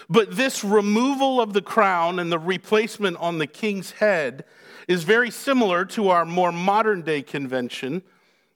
But 0.10 0.36
this 0.36 0.64
removal 0.64 1.42
of 1.42 1.54
the 1.54 1.62
crown 1.62 2.20
and 2.20 2.32
the 2.32 2.40
replacement 2.40 3.18
on 3.18 3.38
the 3.38 3.48
king's 3.48 3.92
head 3.92 4.46
is 4.88 5.04
very 5.04 5.32
similar 5.32 5.86
to 5.86 6.10
our 6.10 6.26
more 6.26 6.52
modern 6.52 7.02
day 7.02 7.22
convention 7.22 8.02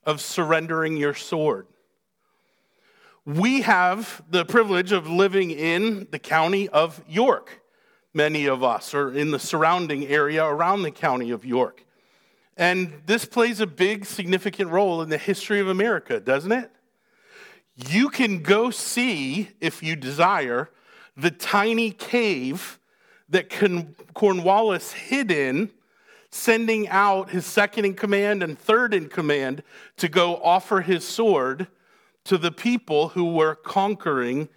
of 0.05 0.21
surrendering 0.21 0.97
your 0.97 1.13
sword. 1.13 1.67
We 3.25 3.61
have 3.61 4.23
the 4.29 4.45
privilege 4.45 4.91
of 4.91 5.09
living 5.09 5.51
in 5.51 6.07
the 6.11 6.19
county 6.19 6.69
of 6.69 7.03
York. 7.07 7.61
Many 8.13 8.45
of 8.47 8.63
us 8.63 8.93
are 8.93 9.11
in 9.11 9.31
the 9.31 9.39
surrounding 9.39 10.05
area 10.07 10.45
around 10.45 10.83
the 10.83 10.91
county 10.91 11.31
of 11.31 11.43
York. 11.43 11.83
And 12.55 13.01
this 13.05 13.25
plays 13.25 13.59
a 13.59 13.67
big, 13.67 14.05
significant 14.05 14.69
role 14.69 15.01
in 15.01 15.09
the 15.09 15.17
history 15.17 15.59
of 15.59 15.67
America, 15.67 16.19
doesn't 16.19 16.51
it? 16.51 16.71
You 17.75 18.09
can 18.09 18.41
go 18.41 18.69
see, 18.69 19.49
if 19.59 19.83
you 19.83 19.95
desire, 19.95 20.69
the 21.17 21.31
tiny 21.31 21.91
cave 21.91 22.79
that 23.29 23.49
Cornwallis 24.13 24.93
hid 24.93 25.31
in, 25.31 25.71
sending 26.29 26.87
out 26.89 27.29
his 27.29 27.45
second 27.45 27.85
in 27.85 27.93
command 27.93 28.43
and 28.43 28.57
third 28.57 28.93
in 28.93 29.07
command 29.07 29.63
to 29.97 30.07
go 30.07 30.37
offer 30.37 30.81
his 30.81 31.05
sword 31.05 31.67
to 32.25 32.37
the 32.37 32.51
people 32.51 33.09
who 33.09 33.33
were 33.33 33.55
conquering 33.55 34.49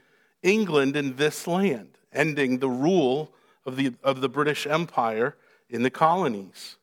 England 0.42 0.96
in 0.96 1.16
this 1.16 1.46
land, 1.46 1.98
ending 2.12 2.58
the 2.58 2.68
rule 2.68 3.32
of 3.64 3.76
the, 3.76 3.92
of 4.02 4.20
the 4.20 4.28
British 4.28 4.66
Empire 4.66 5.36
in 5.68 5.82
the 5.82 5.90
colonies. 5.90 6.76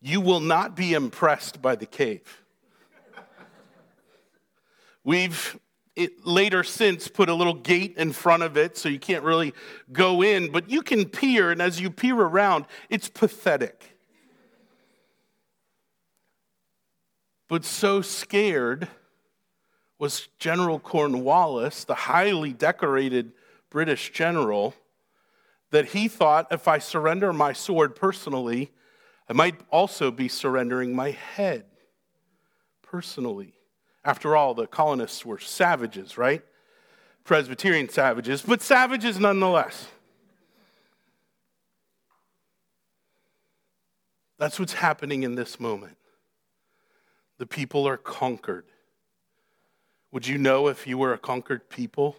You 0.00 0.20
will 0.20 0.40
not 0.40 0.76
be 0.76 0.92
impressed 0.92 1.62
by 1.62 1.76
the 1.76 1.86
cave. 1.86 2.43
We've 5.04 5.58
later 6.24 6.64
since 6.64 7.06
put 7.06 7.28
a 7.28 7.34
little 7.34 7.54
gate 7.54 7.94
in 7.96 8.12
front 8.12 8.42
of 8.42 8.56
it 8.56 8.76
so 8.76 8.88
you 8.88 8.98
can't 8.98 9.22
really 9.22 9.54
go 9.92 10.22
in, 10.22 10.50
but 10.50 10.68
you 10.68 10.82
can 10.82 11.08
peer, 11.08 11.52
and 11.52 11.62
as 11.62 11.80
you 11.80 11.90
peer 11.90 12.16
around, 12.16 12.66
it's 12.90 13.08
pathetic. 13.08 13.96
But 17.48 17.64
so 17.64 18.00
scared 18.00 18.88
was 19.98 20.28
General 20.38 20.80
Cornwallis, 20.80 21.84
the 21.84 21.94
highly 21.94 22.52
decorated 22.52 23.32
British 23.70 24.10
general, 24.12 24.74
that 25.70 25.86
he 25.86 26.08
thought 26.08 26.48
if 26.50 26.66
I 26.66 26.78
surrender 26.78 27.32
my 27.32 27.52
sword 27.52 27.94
personally, 27.94 28.72
I 29.28 29.32
might 29.32 29.60
also 29.70 30.10
be 30.10 30.28
surrendering 30.28 30.94
my 30.94 31.12
head 31.12 31.64
personally. 32.82 33.53
After 34.04 34.36
all, 34.36 34.54
the 34.54 34.66
colonists 34.66 35.24
were 35.24 35.38
savages, 35.38 36.18
right? 36.18 36.44
Presbyterian 37.24 37.88
savages, 37.88 38.42
but 38.42 38.60
savages 38.60 39.18
nonetheless. 39.18 39.88
That's 44.38 44.60
what's 44.60 44.74
happening 44.74 45.22
in 45.22 45.36
this 45.36 45.58
moment. 45.58 45.96
The 47.38 47.46
people 47.46 47.88
are 47.88 47.96
conquered. 47.96 48.66
Would 50.12 50.26
you 50.26 50.38
know 50.38 50.68
if 50.68 50.86
you 50.86 50.98
were 50.98 51.14
a 51.14 51.18
conquered 51.18 51.70
people? 51.70 52.16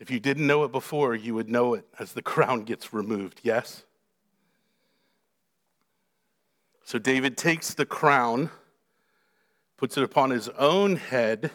If 0.00 0.10
you 0.10 0.20
didn't 0.20 0.46
know 0.46 0.64
it 0.64 0.72
before, 0.72 1.14
you 1.14 1.34
would 1.34 1.48
know 1.48 1.74
it 1.74 1.86
as 1.98 2.12
the 2.12 2.22
crown 2.34 2.64
gets 2.64 2.92
removed, 2.92 3.40
yes? 3.42 3.84
So 6.88 6.98
David 6.98 7.36
takes 7.36 7.74
the 7.74 7.84
crown, 7.84 8.48
puts 9.76 9.98
it 9.98 10.04
upon 10.04 10.30
his 10.30 10.48
own 10.48 10.96
head, 10.96 11.50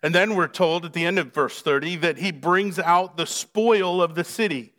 And 0.00 0.14
then 0.14 0.36
we're 0.36 0.46
told 0.46 0.84
at 0.84 0.92
the 0.92 1.04
end 1.04 1.18
of 1.18 1.34
verse 1.34 1.60
30 1.60 1.96
that 1.96 2.18
he 2.18 2.30
brings 2.30 2.78
out 2.78 3.16
the 3.16 3.26
spoil 3.26 4.00
of 4.00 4.14
the 4.14 4.22
city. 4.22 4.72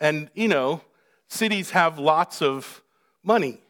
And, 0.00 0.30
you 0.32 0.48
know, 0.48 0.80
cities 1.28 1.72
have 1.72 1.98
lots 1.98 2.40
of 2.40 2.82
money 3.22 3.60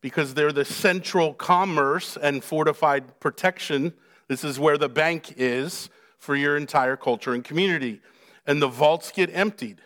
because 0.00 0.34
they're 0.34 0.50
the 0.50 0.64
central 0.64 1.34
commerce 1.34 2.16
and 2.16 2.42
fortified 2.42 3.20
protection. 3.20 3.94
This 4.26 4.42
is 4.42 4.58
where 4.58 4.76
the 4.76 4.88
bank 4.88 5.34
is 5.36 5.88
for 6.18 6.34
your 6.34 6.56
entire 6.56 6.96
culture 6.96 7.32
and 7.32 7.44
community. 7.44 8.00
And 8.44 8.60
the 8.60 8.66
vaults 8.66 9.12
get 9.12 9.30
emptied 9.32 9.82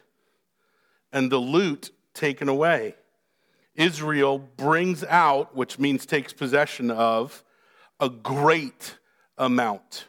and 1.12 1.30
the 1.30 1.36
loot 1.36 1.90
taken 2.14 2.48
away. 2.48 2.94
Israel 3.78 4.38
brings 4.38 5.04
out, 5.04 5.56
which 5.56 5.78
means 5.78 6.04
takes 6.04 6.32
possession 6.32 6.90
of, 6.90 7.44
a 8.00 8.10
great 8.10 8.98
amount 9.38 10.08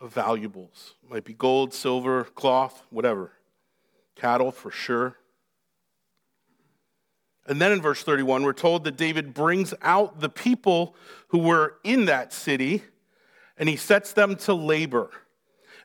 of 0.00 0.12
valuables. 0.12 0.94
It 1.04 1.10
might 1.10 1.24
be 1.24 1.34
gold, 1.34 1.74
silver, 1.74 2.24
cloth, 2.24 2.82
whatever. 2.88 3.32
Cattle 4.16 4.50
for 4.50 4.70
sure. 4.70 5.16
And 7.46 7.60
then 7.60 7.70
in 7.70 7.82
verse 7.82 8.02
31, 8.02 8.44
we're 8.44 8.54
told 8.54 8.84
that 8.84 8.96
David 8.96 9.34
brings 9.34 9.74
out 9.82 10.20
the 10.20 10.28
people 10.30 10.94
who 11.28 11.38
were 11.38 11.74
in 11.84 12.06
that 12.06 12.32
city 12.32 12.82
and 13.58 13.68
he 13.68 13.76
sets 13.76 14.14
them 14.14 14.36
to 14.36 14.54
labor. 14.54 15.10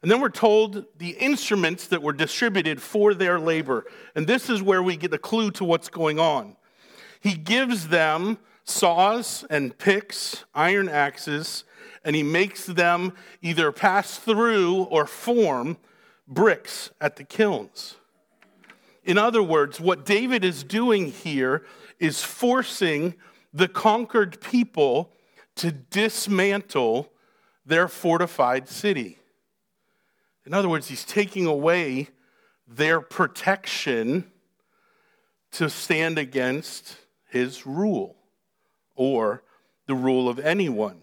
And 0.05 0.11
then 0.11 0.21
we're 0.21 0.29
told 0.29 0.85
the 0.99 1.17
instruments 1.17 1.87
that 1.87 2.03
were 2.03 2.13
distributed 2.13 2.79
for 2.79 3.15
their 3.15 3.39
labor. 3.39 3.85
And 4.13 4.27
this 4.27 4.51
is 4.51 4.61
where 4.61 4.83
we 4.83 4.97
get 4.97 5.11
a 5.15 5.17
clue 5.17 5.49
to 5.53 5.65
what's 5.65 5.89
going 5.89 6.19
on. 6.19 6.57
He 7.19 7.33
gives 7.33 7.87
them 7.87 8.37
saws 8.65 9.45
and 9.49 9.75
picks, 9.75 10.45
iron 10.53 10.89
axes, 10.89 11.63
and 12.03 12.15
he 12.15 12.21
makes 12.21 12.67
them 12.67 13.13
either 13.41 13.71
pass 13.71 14.19
through 14.19 14.83
or 14.83 15.07
form 15.07 15.75
bricks 16.27 16.91
at 17.01 17.15
the 17.15 17.23
kilns. 17.23 17.95
In 19.05 19.17
other 19.17 19.41
words, 19.41 19.79
what 19.79 20.05
David 20.05 20.45
is 20.45 20.63
doing 20.63 21.07
here 21.07 21.65
is 21.97 22.21
forcing 22.23 23.15
the 23.55 23.67
conquered 23.67 24.39
people 24.39 25.11
to 25.55 25.71
dismantle 25.71 27.11
their 27.65 27.87
fortified 27.87 28.69
city. 28.69 29.17
In 30.45 30.53
other 30.53 30.69
words, 30.69 30.87
he's 30.87 31.03
taking 31.03 31.45
away 31.45 32.09
their 32.67 33.01
protection 33.01 34.31
to 35.53 35.69
stand 35.69 36.17
against 36.17 36.97
his 37.29 37.65
rule 37.65 38.15
or 38.95 39.43
the 39.87 39.95
rule 39.95 40.29
of 40.29 40.39
anyone. 40.39 41.01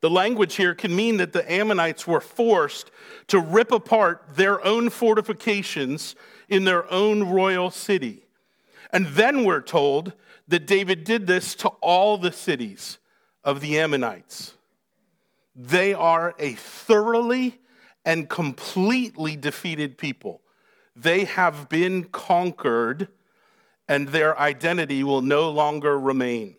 The 0.00 0.10
language 0.10 0.56
here 0.56 0.74
can 0.74 0.94
mean 0.94 1.18
that 1.18 1.32
the 1.32 1.50
Ammonites 1.50 2.06
were 2.06 2.20
forced 2.20 2.90
to 3.28 3.38
rip 3.38 3.72
apart 3.72 4.24
their 4.34 4.64
own 4.64 4.90
fortifications 4.90 6.14
in 6.48 6.64
their 6.64 6.90
own 6.90 7.24
royal 7.24 7.70
city. 7.70 8.24
And 8.90 9.06
then 9.08 9.44
we're 9.44 9.62
told 9.62 10.12
that 10.48 10.66
David 10.66 11.04
did 11.04 11.26
this 11.26 11.54
to 11.56 11.68
all 11.80 12.18
the 12.18 12.32
cities 12.32 12.98
of 13.42 13.60
the 13.60 13.78
Ammonites. 13.78 14.54
They 15.56 15.94
are 15.94 16.34
a 16.38 16.52
thoroughly 16.52 17.60
and 18.04 18.28
completely 18.28 19.36
defeated 19.36 19.96
people. 19.98 20.40
They 20.96 21.24
have 21.24 21.68
been 21.68 22.04
conquered, 22.04 23.08
and 23.88 24.08
their 24.08 24.38
identity 24.38 25.02
will 25.02 25.22
no 25.22 25.50
longer 25.50 25.98
remain. 25.98 26.56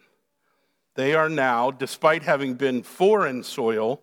They 0.95 1.13
are 1.13 1.29
now, 1.29 1.71
despite 1.71 2.23
having 2.23 2.55
been 2.55 2.83
foreign 2.83 3.43
soil, 3.43 4.01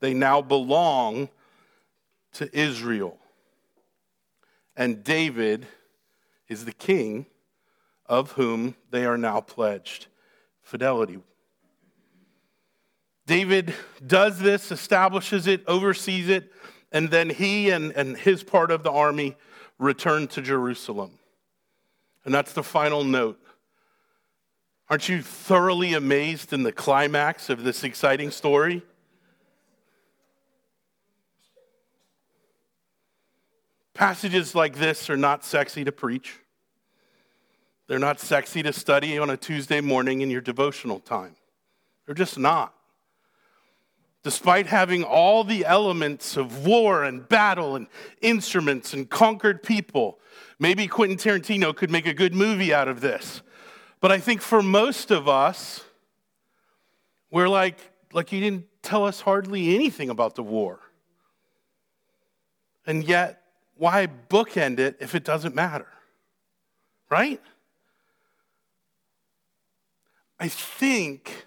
they 0.00 0.14
now 0.14 0.42
belong 0.42 1.30
to 2.34 2.56
Israel. 2.56 3.18
And 4.76 5.02
David 5.02 5.66
is 6.48 6.64
the 6.64 6.72
king 6.72 7.26
of 8.06 8.32
whom 8.32 8.74
they 8.90 9.04
are 9.04 9.16
now 9.16 9.40
pledged 9.40 10.08
fidelity. 10.62 11.20
David 13.26 13.72
does 14.06 14.38
this, 14.38 14.70
establishes 14.70 15.46
it, 15.46 15.62
oversees 15.66 16.28
it, 16.28 16.52
and 16.94 17.10
then 17.10 17.28
he 17.28 17.70
and, 17.70 17.90
and 17.92 18.16
his 18.16 18.44
part 18.44 18.70
of 18.70 18.84
the 18.84 18.90
army 18.90 19.36
returned 19.78 20.30
to 20.30 20.40
Jerusalem. 20.40 21.18
And 22.24 22.32
that's 22.32 22.52
the 22.52 22.62
final 22.62 23.02
note. 23.02 23.38
Aren't 24.88 25.08
you 25.08 25.20
thoroughly 25.20 25.94
amazed 25.94 26.52
in 26.52 26.62
the 26.62 26.70
climax 26.70 27.50
of 27.50 27.64
this 27.64 27.82
exciting 27.82 28.30
story? 28.30 28.82
Passages 33.92 34.54
like 34.54 34.76
this 34.76 35.10
are 35.10 35.16
not 35.16 35.44
sexy 35.44 35.84
to 35.84 35.92
preach. 35.92 36.38
They're 37.88 37.98
not 37.98 38.20
sexy 38.20 38.62
to 38.62 38.72
study 38.72 39.18
on 39.18 39.30
a 39.30 39.36
Tuesday 39.36 39.80
morning 39.80 40.20
in 40.20 40.30
your 40.30 40.40
devotional 40.40 41.00
time. 41.00 41.34
They're 42.06 42.14
just 42.14 42.38
not 42.38 42.72
despite 44.24 44.66
having 44.66 45.04
all 45.04 45.44
the 45.44 45.66
elements 45.66 46.36
of 46.36 46.66
war 46.66 47.04
and 47.04 47.28
battle 47.28 47.76
and 47.76 47.86
instruments 48.22 48.94
and 48.94 49.08
conquered 49.08 49.62
people. 49.62 50.18
Maybe 50.58 50.88
Quentin 50.88 51.18
Tarantino 51.18 51.76
could 51.76 51.90
make 51.90 52.06
a 52.06 52.14
good 52.14 52.34
movie 52.34 52.72
out 52.72 52.88
of 52.88 53.02
this. 53.02 53.42
But 54.00 54.10
I 54.10 54.18
think 54.18 54.40
for 54.40 54.62
most 54.62 55.10
of 55.10 55.28
us, 55.28 55.84
we're 57.30 57.48
like, 57.48 57.78
like 58.12 58.32
you 58.32 58.40
didn't 58.40 58.64
tell 58.82 59.04
us 59.04 59.20
hardly 59.20 59.74
anything 59.74 60.08
about 60.08 60.36
the 60.36 60.42
war. 60.42 60.80
And 62.86 63.04
yet, 63.04 63.42
why 63.76 64.08
bookend 64.28 64.78
it 64.78 64.96
if 65.00 65.14
it 65.14 65.24
doesn't 65.24 65.54
matter? 65.54 65.88
Right? 67.10 67.42
I 70.40 70.48
think 70.48 71.46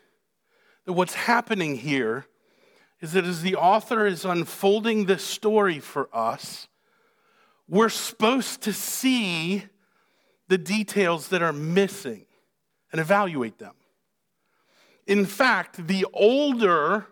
that 0.85 0.93
what's 0.93 1.13
happening 1.15 1.75
here 1.75 2.27
is 3.01 3.13
that 3.13 3.25
as 3.25 3.41
the 3.41 3.55
author 3.55 4.05
is 4.05 4.25
unfolding 4.25 5.05
this 5.05 5.23
story 5.23 5.79
for 5.79 6.10
us, 6.13 6.67
we're 7.67 7.89
supposed 7.89 8.62
to 8.62 8.73
see 8.73 9.65
the 10.47 10.57
details 10.57 11.27
that 11.29 11.41
are 11.41 11.53
missing 11.53 12.25
and 12.91 13.01
evaluate 13.01 13.60
them. 13.60 13.75
In 15.05 15.25
fact, 15.25 15.88
the 15.88 16.05
older 16.13 17.07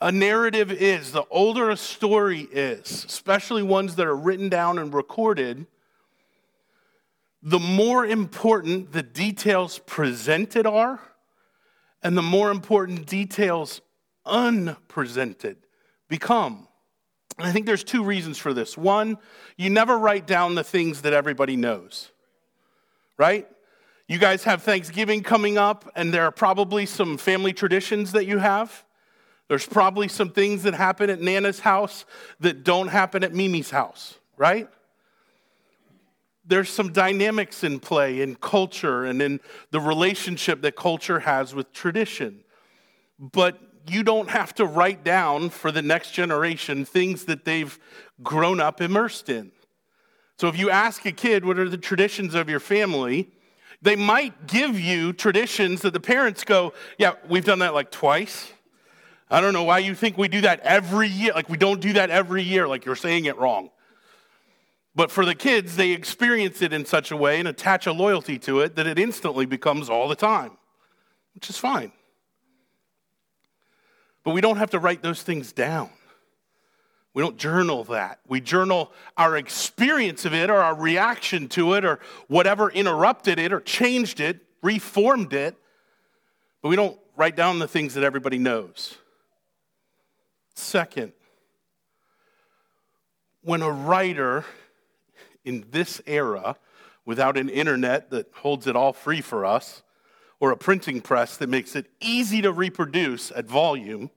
a 0.00 0.12
narrative 0.12 0.70
is, 0.70 1.10
the 1.12 1.24
older 1.30 1.70
a 1.70 1.76
story 1.76 2.42
is, 2.52 3.04
especially 3.04 3.62
ones 3.62 3.96
that 3.96 4.06
are 4.06 4.16
written 4.16 4.48
down 4.48 4.78
and 4.78 4.94
recorded, 4.94 5.66
the 7.42 7.58
more 7.58 8.06
important 8.06 8.92
the 8.92 9.02
details 9.02 9.80
presented 9.80 10.66
are, 10.66 11.00
and 12.02 12.16
the 12.16 12.22
more 12.22 12.50
important 12.50 13.06
details 13.06 13.80
unpresented 14.28 15.56
become. 16.08 16.68
And 17.38 17.46
I 17.46 17.52
think 17.52 17.66
there's 17.66 17.84
two 17.84 18.02
reasons 18.02 18.36
for 18.38 18.52
this. 18.52 18.76
One, 18.76 19.18
you 19.56 19.70
never 19.70 19.96
write 19.96 20.26
down 20.26 20.54
the 20.54 20.64
things 20.64 21.02
that 21.02 21.12
everybody 21.12 21.56
knows, 21.56 22.10
right? 23.16 23.46
You 24.08 24.18
guys 24.18 24.44
have 24.44 24.62
Thanksgiving 24.62 25.22
coming 25.22 25.58
up, 25.58 25.90
and 25.94 26.12
there 26.12 26.24
are 26.24 26.32
probably 26.32 26.86
some 26.86 27.18
family 27.18 27.52
traditions 27.52 28.12
that 28.12 28.26
you 28.26 28.38
have. 28.38 28.84
There's 29.48 29.66
probably 29.66 30.08
some 30.08 30.30
things 30.30 30.64
that 30.64 30.74
happen 30.74 31.10
at 31.10 31.20
Nana's 31.20 31.60
house 31.60 32.04
that 32.40 32.64
don't 32.64 32.88
happen 32.88 33.22
at 33.22 33.32
Mimi's 33.32 33.70
house, 33.70 34.18
right? 34.36 34.68
There's 36.44 36.70
some 36.70 36.92
dynamics 36.92 37.62
in 37.62 37.78
play 37.78 38.22
in 38.22 38.34
culture 38.34 39.04
and 39.04 39.20
in 39.20 39.40
the 39.70 39.80
relationship 39.80 40.62
that 40.62 40.74
culture 40.74 41.20
has 41.20 41.54
with 41.54 41.72
tradition. 41.72 42.40
But 43.18 43.58
you 43.90 44.02
don't 44.02 44.30
have 44.30 44.54
to 44.56 44.64
write 44.64 45.04
down 45.04 45.50
for 45.50 45.70
the 45.72 45.82
next 45.82 46.12
generation 46.12 46.84
things 46.84 47.24
that 47.24 47.44
they've 47.44 47.78
grown 48.22 48.60
up 48.60 48.80
immersed 48.80 49.28
in. 49.28 49.52
So 50.38 50.48
if 50.48 50.58
you 50.58 50.70
ask 50.70 51.04
a 51.06 51.12
kid, 51.12 51.44
what 51.44 51.58
are 51.58 51.68
the 51.68 51.78
traditions 51.78 52.34
of 52.34 52.48
your 52.48 52.60
family? 52.60 53.30
They 53.82 53.96
might 53.96 54.46
give 54.46 54.78
you 54.78 55.12
traditions 55.12 55.82
that 55.82 55.92
the 55.92 56.00
parents 56.00 56.44
go, 56.44 56.72
yeah, 56.98 57.14
we've 57.28 57.44
done 57.44 57.60
that 57.60 57.74
like 57.74 57.90
twice. 57.90 58.52
I 59.30 59.40
don't 59.40 59.52
know 59.52 59.64
why 59.64 59.78
you 59.78 59.94
think 59.94 60.16
we 60.16 60.28
do 60.28 60.40
that 60.42 60.60
every 60.60 61.08
year. 61.08 61.32
Like 61.34 61.48
we 61.48 61.56
don't 61.56 61.80
do 61.80 61.92
that 61.94 62.10
every 62.10 62.42
year, 62.42 62.66
like 62.66 62.84
you're 62.84 62.96
saying 62.96 63.26
it 63.26 63.36
wrong. 63.36 63.70
But 64.94 65.10
for 65.10 65.24
the 65.24 65.34
kids, 65.34 65.76
they 65.76 65.90
experience 65.90 66.62
it 66.62 66.72
in 66.72 66.84
such 66.84 67.10
a 67.10 67.16
way 67.16 67.38
and 67.38 67.46
attach 67.46 67.86
a 67.86 67.92
loyalty 67.92 68.38
to 68.40 68.60
it 68.60 68.74
that 68.76 68.86
it 68.86 68.98
instantly 68.98 69.46
becomes 69.46 69.88
all 69.88 70.08
the 70.08 70.16
time, 70.16 70.56
which 71.34 71.48
is 71.50 71.56
fine. 71.56 71.92
But 74.28 74.34
we 74.34 74.42
don't 74.42 74.58
have 74.58 74.72
to 74.72 74.78
write 74.78 75.00
those 75.00 75.22
things 75.22 75.52
down. 75.52 75.88
We 77.14 77.22
don't 77.22 77.38
journal 77.38 77.84
that. 77.84 78.20
We 78.28 78.42
journal 78.42 78.92
our 79.16 79.38
experience 79.38 80.26
of 80.26 80.34
it 80.34 80.50
or 80.50 80.58
our 80.58 80.74
reaction 80.74 81.48
to 81.48 81.72
it 81.72 81.84
or 81.86 81.98
whatever 82.26 82.70
interrupted 82.70 83.38
it 83.38 83.54
or 83.54 83.60
changed 83.60 84.20
it, 84.20 84.40
reformed 84.60 85.32
it. 85.32 85.56
But 86.60 86.68
we 86.68 86.76
don't 86.76 87.00
write 87.16 87.36
down 87.36 87.58
the 87.58 87.66
things 87.66 87.94
that 87.94 88.04
everybody 88.04 88.36
knows. 88.36 88.98
Second, 90.54 91.12
when 93.40 93.62
a 93.62 93.70
writer 93.70 94.44
in 95.42 95.64
this 95.70 96.02
era, 96.04 96.56
without 97.06 97.38
an 97.38 97.48
internet 97.48 98.10
that 98.10 98.30
holds 98.34 98.66
it 98.66 98.76
all 98.76 98.92
free 98.92 99.22
for 99.22 99.46
us, 99.46 99.82
or 100.38 100.50
a 100.50 100.56
printing 100.58 101.00
press 101.00 101.38
that 101.38 101.48
makes 101.48 101.74
it 101.74 101.86
easy 101.98 102.42
to 102.42 102.52
reproduce 102.52 103.30
at 103.30 103.46
volume, 103.46 104.10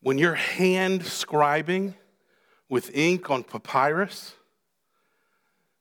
when 0.00 0.18
you're 0.18 0.34
hand 0.34 1.02
scribing 1.02 1.94
with 2.68 2.94
ink 2.94 3.30
on 3.30 3.42
papyrus, 3.42 4.34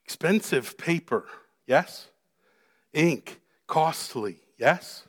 expensive 0.05 0.77
paper, 0.77 1.25
yes? 1.65 2.07
Ink, 2.93 3.39
costly, 3.67 4.39
yes? 4.57 5.03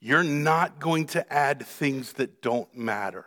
You're 0.00 0.24
not 0.24 0.80
going 0.80 1.06
to 1.08 1.32
add 1.32 1.64
things 1.64 2.14
that 2.14 2.42
don't 2.42 2.76
matter. 2.76 3.24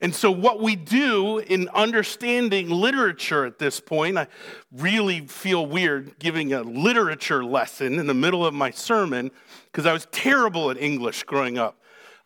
And 0.00 0.14
so, 0.14 0.30
what 0.30 0.60
we 0.60 0.76
do 0.76 1.38
in 1.38 1.68
understanding 1.70 2.70
literature 2.70 3.44
at 3.44 3.58
this 3.58 3.80
point, 3.80 4.16
I 4.16 4.28
really 4.72 5.26
feel 5.26 5.66
weird 5.66 6.18
giving 6.20 6.52
a 6.52 6.62
literature 6.62 7.44
lesson 7.44 7.98
in 7.98 8.06
the 8.06 8.14
middle 8.14 8.46
of 8.46 8.54
my 8.54 8.70
sermon 8.70 9.32
because 9.64 9.86
I 9.86 9.92
was 9.92 10.06
terrible 10.12 10.70
at 10.70 10.78
English 10.80 11.24
growing 11.24 11.58
up. 11.58 11.77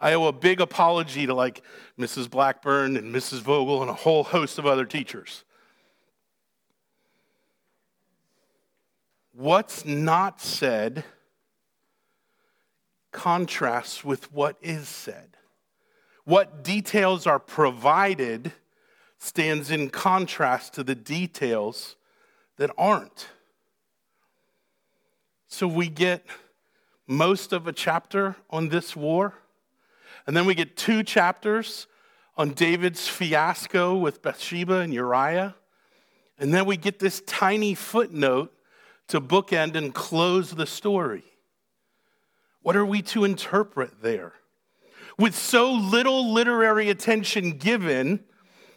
I 0.02 0.12
owe 0.14 0.26
a 0.26 0.32
big 0.32 0.60
apology 0.60 1.26
to 1.26 1.32
like 1.32 1.62
Mrs. 1.98 2.28
Blackburn 2.28 2.96
and 2.96 3.14
Mrs. 3.14 3.40
Vogel 3.40 3.80
and 3.80 3.90
a 3.90 3.94
whole 3.94 4.24
host 4.24 4.58
of 4.58 4.66
other 4.66 4.84
teachers. 4.84 5.44
What's 9.32 9.86
not 9.86 10.40
said 10.42 11.04
contrasts 13.12 14.02
with 14.02 14.32
what 14.32 14.56
is 14.60 14.88
said. 14.88 15.36
What 16.24 16.64
details 16.64 17.26
are 17.26 17.38
provided 17.38 18.52
stands 19.18 19.70
in 19.70 19.90
contrast 19.90 20.74
to 20.74 20.82
the 20.82 20.94
details 20.94 21.96
that 22.56 22.70
aren't. 22.76 23.28
So 25.46 25.68
we 25.68 25.88
get 25.88 26.26
most 27.06 27.52
of 27.52 27.66
a 27.66 27.72
chapter 27.72 28.36
on 28.50 28.70
this 28.70 28.96
war, 28.96 29.34
and 30.26 30.36
then 30.36 30.46
we 30.46 30.54
get 30.54 30.76
two 30.76 31.02
chapters 31.02 31.86
on 32.36 32.50
David's 32.50 33.08
fiasco 33.08 33.96
with 33.96 34.22
Bathsheba 34.22 34.78
and 34.78 34.92
Uriah, 34.92 35.54
and 36.38 36.52
then 36.52 36.64
we 36.66 36.76
get 36.76 36.98
this 36.98 37.22
tiny 37.26 37.74
footnote 37.74 38.52
to 39.08 39.20
bookend 39.20 39.74
and 39.74 39.94
close 39.94 40.52
the 40.52 40.66
story. 40.66 41.24
What 42.62 42.76
are 42.76 42.86
we 42.86 43.02
to 43.02 43.24
interpret 43.24 44.02
there? 44.02 44.34
with 45.18 45.34
so 45.34 45.72
little 45.72 46.32
literary 46.32 46.90
attention 46.90 47.52
given, 47.52 48.24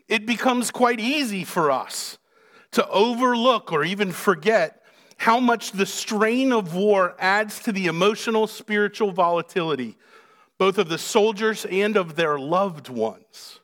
it 0.07 0.25
becomes 0.25 0.71
quite 0.71 0.99
easy 0.99 1.43
for 1.43 1.71
us 1.71 2.17
to 2.71 2.87
overlook 2.89 3.71
or 3.71 3.83
even 3.83 4.11
forget 4.11 4.81
how 5.17 5.39
much 5.39 5.71
the 5.71 5.85
strain 5.85 6.51
of 6.51 6.75
war 6.75 7.15
adds 7.19 7.59
to 7.59 7.71
the 7.71 7.85
emotional, 7.85 8.47
spiritual 8.47 9.11
volatility, 9.11 9.97
both 10.57 10.77
of 10.77 10.89
the 10.89 10.97
soldiers 10.97 11.65
and 11.65 11.97
of 11.97 12.15
their 12.15 12.39
loved 12.39 12.89
ones. 12.89 13.59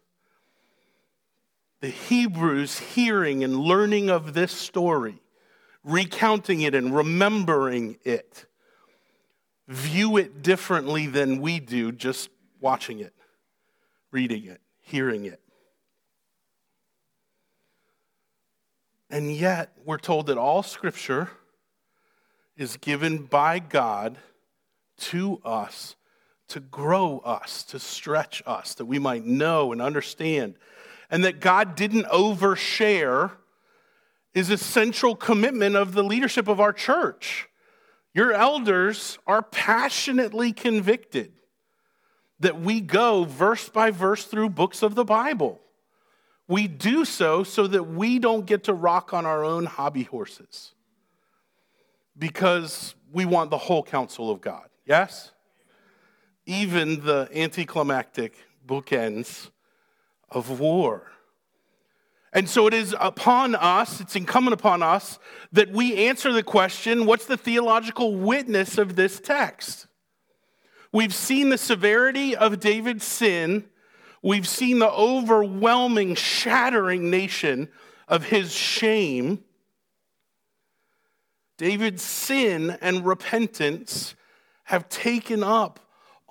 The 1.79 1.89
Hebrews 1.89 2.77
hearing 2.79 3.43
and 3.43 3.59
learning 3.59 4.09
of 4.09 4.33
this 4.33 4.51
story, 4.51 5.21
recounting 5.83 6.61
it 6.61 6.75
and 6.75 6.95
remembering 6.95 7.97
it, 8.03 8.45
view 9.67 10.17
it 10.17 10.43
differently 10.43 11.07
than 11.07 11.41
we 11.41 11.59
do 11.59 11.91
just 11.91 12.29
watching 12.59 12.99
it, 12.99 13.13
reading 14.11 14.45
it, 14.45 14.61
hearing 14.81 15.25
it. 15.25 15.39
And 19.09 19.31
yet, 19.35 19.73
we're 19.83 19.97
told 19.97 20.27
that 20.27 20.37
all 20.37 20.63
scripture 20.63 21.31
is 22.55 22.77
given 22.77 23.23
by 23.23 23.59
God 23.59 24.17
to 24.97 25.41
us 25.43 25.95
to 26.51 26.59
grow 26.59 27.19
us, 27.19 27.63
to 27.63 27.79
stretch 27.79 28.43
us, 28.45 28.73
that 28.75 28.85
we 28.85 28.99
might 28.99 29.25
know 29.25 29.71
and 29.71 29.81
understand. 29.81 30.55
And 31.09 31.23
that 31.23 31.39
God 31.39 31.75
didn't 31.75 32.05
overshare 32.05 33.31
is 34.33 34.49
a 34.49 34.57
central 34.57 35.15
commitment 35.15 35.75
of 35.75 35.93
the 35.93 36.03
leadership 36.03 36.47
of 36.47 36.59
our 36.59 36.73
church. 36.73 37.49
Your 38.13 38.33
elders 38.33 39.17
are 39.27 39.41
passionately 39.41 40.51
convicted 40.53 41.33
that 42.39 42.59
we 42.59 42.81
go 42.81 43.23
verse 43.23 43.69
by 43.69 43.91
verse 43.91 44.25
through 44.25 44.49
books 44.49 44.83
of 44.83 44.95
the 44.95 45.05
Bible. 45.05 45.59
We 46.47 46.67
do 46.67 47.05
so 47.05 47.43
so 47.43 47.67
that 47.67 47.83
we 47.83 48.19
don't 48.19 48.45
get 48.45 48.65
to 48.65 48.73
rock 48.73 49.13
on 49.13 49.25
our 49.25 49.45
own 49.45 49.65
hobby 49.65 50.03
horses 50.03 50.73
because 52.17 52.95
we 53.13 53.25
want 53.25 53.51
the 53.51 53.57
whole 53.57 53.83
counsel 53.83 54.29
of 54.29 54.41
God. 54.41 54.67
Yes? 54.85 55.31
Even 56.45 57.05
the 57.05 57.29
anticlimactic 57.33 58.35
bookends 58.65 59.49
of 60.29 60.59
war. 60.59 61.11
And 62.33 62.49
so 62.49 62.65
it 62.67 62.73
is 62.73 62.95
upon 62.99 63.55
us, 63.55 63.99
it's 63.99 64.15
incumbent 64.15 64.53
upon 64.53 64.81
us, 64.81 65.19
that 65.51 65.71
we 65.71 66.07
answer 66.07 66.31
the 66.31 66.43
question 66.43 67.05
what's 67.05 67.25
the 67.25 67.37
theological 67.37 68.15
witness 68.15 68.77
of 68.77 68.95
this 68.95 69.19
text? 69.19 69.87
We've 70.93 71.13
seen 71.13 71.49
the 71.49 71.57
severity 71.57 72.35
of 72.35 72.59
David's 72.59 73.05
sin. 73.05 73.65
We've 74.21 74.47
seen 74.47 74.79
the 74.79 74.91
overwhelming, 74.91 76.15
shattering 76.15 77.09
nation 77.09 77.69
of 78.07 78.25
his 78.25 78.53
shame. 78.53 79.43
David's 81.57 82.01
sin 82.01 82.77
and 82.81 83.05
repentance 83.05 84.15
have 84.65 84.89
taken 84.89 85.43
up 85.43 85.79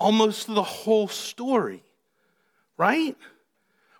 almost 0.00 0.46
the 0.46 0.62
whole 0.62 1.06
story, 1.06 1.84
right? 2.76 3.16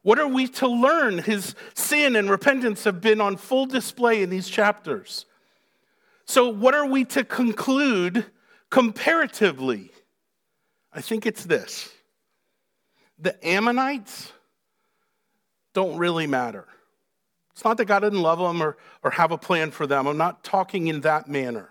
What 0.02 0.18
are 0.18 0.26
we 0.26 0.48
to 0.48 0.66
learn? 0.66 1.18
His 1.18 1.54
sin 1.74 2.16
and 2.16 2.30
repentance 2.30 2.84
have 2.84 3.00
been 3.00 3.20
on 3.20 3.36
full 3.36 3.66
display 3.66 4.22
in 4.22 4.30
these 4.30 4.48
chapters. 4.48 5.26
So, 6.24 6.48
what 6.48 6.74
are 6.74 6.86
we 6.86 7.04
to 7.06 7.22
conclude 7.22 8.24
comparatively? 8.70 9.90
I 10.92 11.00
think 11.02 11.26
it's 11.26 11.44
this 11.44 11.90
the 13.18 13.36
Ammonites 13.46 14.32
don't 15.74 15.98
really 15.98 16.26
matter. 16.26 16.66
It's 17.52 17.64
not 17.64 17.76
that 17.76 17.84
God 17.84 18.00
didn't 18.00 18.22
love 18.22 18.38
them 18.38 18.62
or, 18.62 18.78
or 19.02 19.10
have 19.10 19.32
a 19.32 19.38
plan 19.38 19.70
for 19.70 19.86
them. 19.86 20.06
I'm 20.06 20.16
not 20.16 20.42
talking 20.42 20.88
in 20.88 21.02
that 21.02 21.28
manner. 21.28 21.68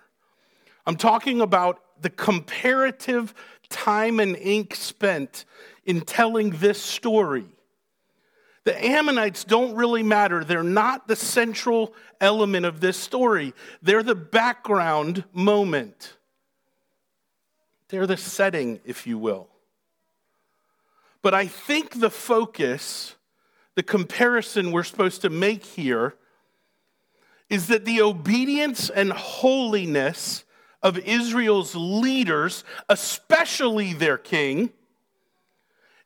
I'm 0.85 0.95
talking 0.95 1.41
about 1.41 1.81
the 2.01 2.09
comparative 2.09 3.33
time 3.69 4.19
and 4.19 4.35
ink 4.35 4.75
spent 4.75 5.45
in 5.85 6.01
telling 6.01 6.51
this 6.51 6.81
story. 6.81 7.45
The 8.65 8.85
Ammonites 8.85 9.43
don't 9.43 9.75
really 9.75 10.03
matter. 10.03 10.43
They're 10.43 10.63
not 10.63 11.07
the 11.07 11.15
central 11.15 11.93
element 12.21 12.65
of 12.65 12.81
this 12.81 12.97
story, 12.97 13.53
they're 13.81 14.03
the 14.03 14.15
background 14.15 15.23
moment. 15.33 16.15
They're 17.87 18.05
the 18.05 18.17
setting, 18.17 18.79
if 18.85 19.07
you 19.07 19.17
will. 19.17 19.49
But 21.23 21.33
I 21.33 21.47
think 21.47 21.99
the 21.99 22.11
focus, 22.11 23.15
the 23.73 23.81
comparison 23.81 24.71
we're 24.71 24.83
supposed 24.83 25.21
to 25.23 25.29
make 25.31 25.65
here, 25.65 26.13
is 27.49 27.67
that 27.67 27.85
the 27.85 28.01
obedience 28.01 28.91
and 28.91 29.11
holiness 29.11 30.45
of 30.81 30.97
Israel's 30.99 31.75
leaders, 31.75 32.63
especially 32.87 33.93
their 33.93 34.17
king, 34.17 34.71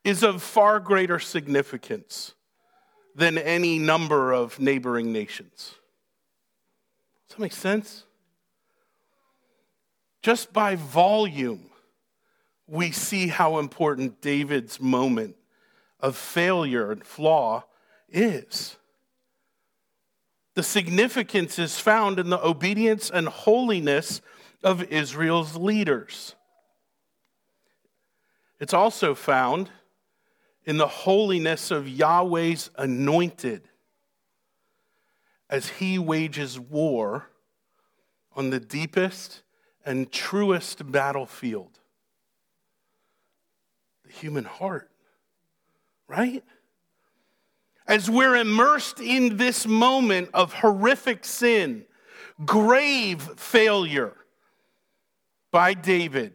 is 0.04 0.24
of 0.24 0.42
far 0.42 0.80
greater 0.80 1.20
significance 1.20 2.34
than 3.16 3.38
any 3.38 3.80
number 3.80 4.34
of 4.34 4.60
neighboring 4.60 5.14
nations. 5.14 5.76
Does 7.28 7.38
that 7.38 7.40
make 7.40 7.54
sense? 7.54 8.04
Just 10.22 10.52
by 10.52 10.76
volume, 10.76 11.70
we 12.68 12.92
see 12.92 13.28
how 13.28 13.60
important 13.60 14.22
David's 14.22 14.80
moment 14.80 15.36
of 16.00 16.16
failure 16.16 16.92
and 16.92 17.06
flaw 17.06 17.64
is. 18.10 18.78
The 20.56 20.64
significance 20.64 21.58
is 21.58 21.80
found 21.80 22.20
in 22.20 22.30
the 22.30 22.44
obedience 22.46 23.10
and 23.10 23.28
holiness 23.28 24.22
of 24.64 24.84
Israel's 24.84 25.56
leaders. 25.56 26.36
It's 28.60 28.74
also 28.74 29.14
found 29.14 29.70
in 30.66 30.78
the 30.78 30.88
holiness 30.88 31.70
of 31.72 31.88
Yahweh's 31.88 32.70
anointed 32.78 33.68
as 35.50 35.68
he 35.68 36.00
wages 36.00 36.60
war 36.60 37.30
on 38.36 38.50
the 38.50 38.60
deepest 38.60 39.44
and 39.86 40.12
truest 40.12 40.92
battlefield 40.92 41.80
the 44.06 44.12
human 44.12 44.46
heart, 44.46 44.90
right? 46.08 46.44
As 47.86 48.10
we're 48.10 48.36
immersed 48.36 49.00
in 49.00 49.38
this 49.38 49.68
moment 49.68 50.30
of 50.34 50.54
horrific 50.54 51.26
sin, 51.26 51.86
grave 52.46 53.22
failure 53.36 54.16
by 55.54 55.76
David, 55.76 56.34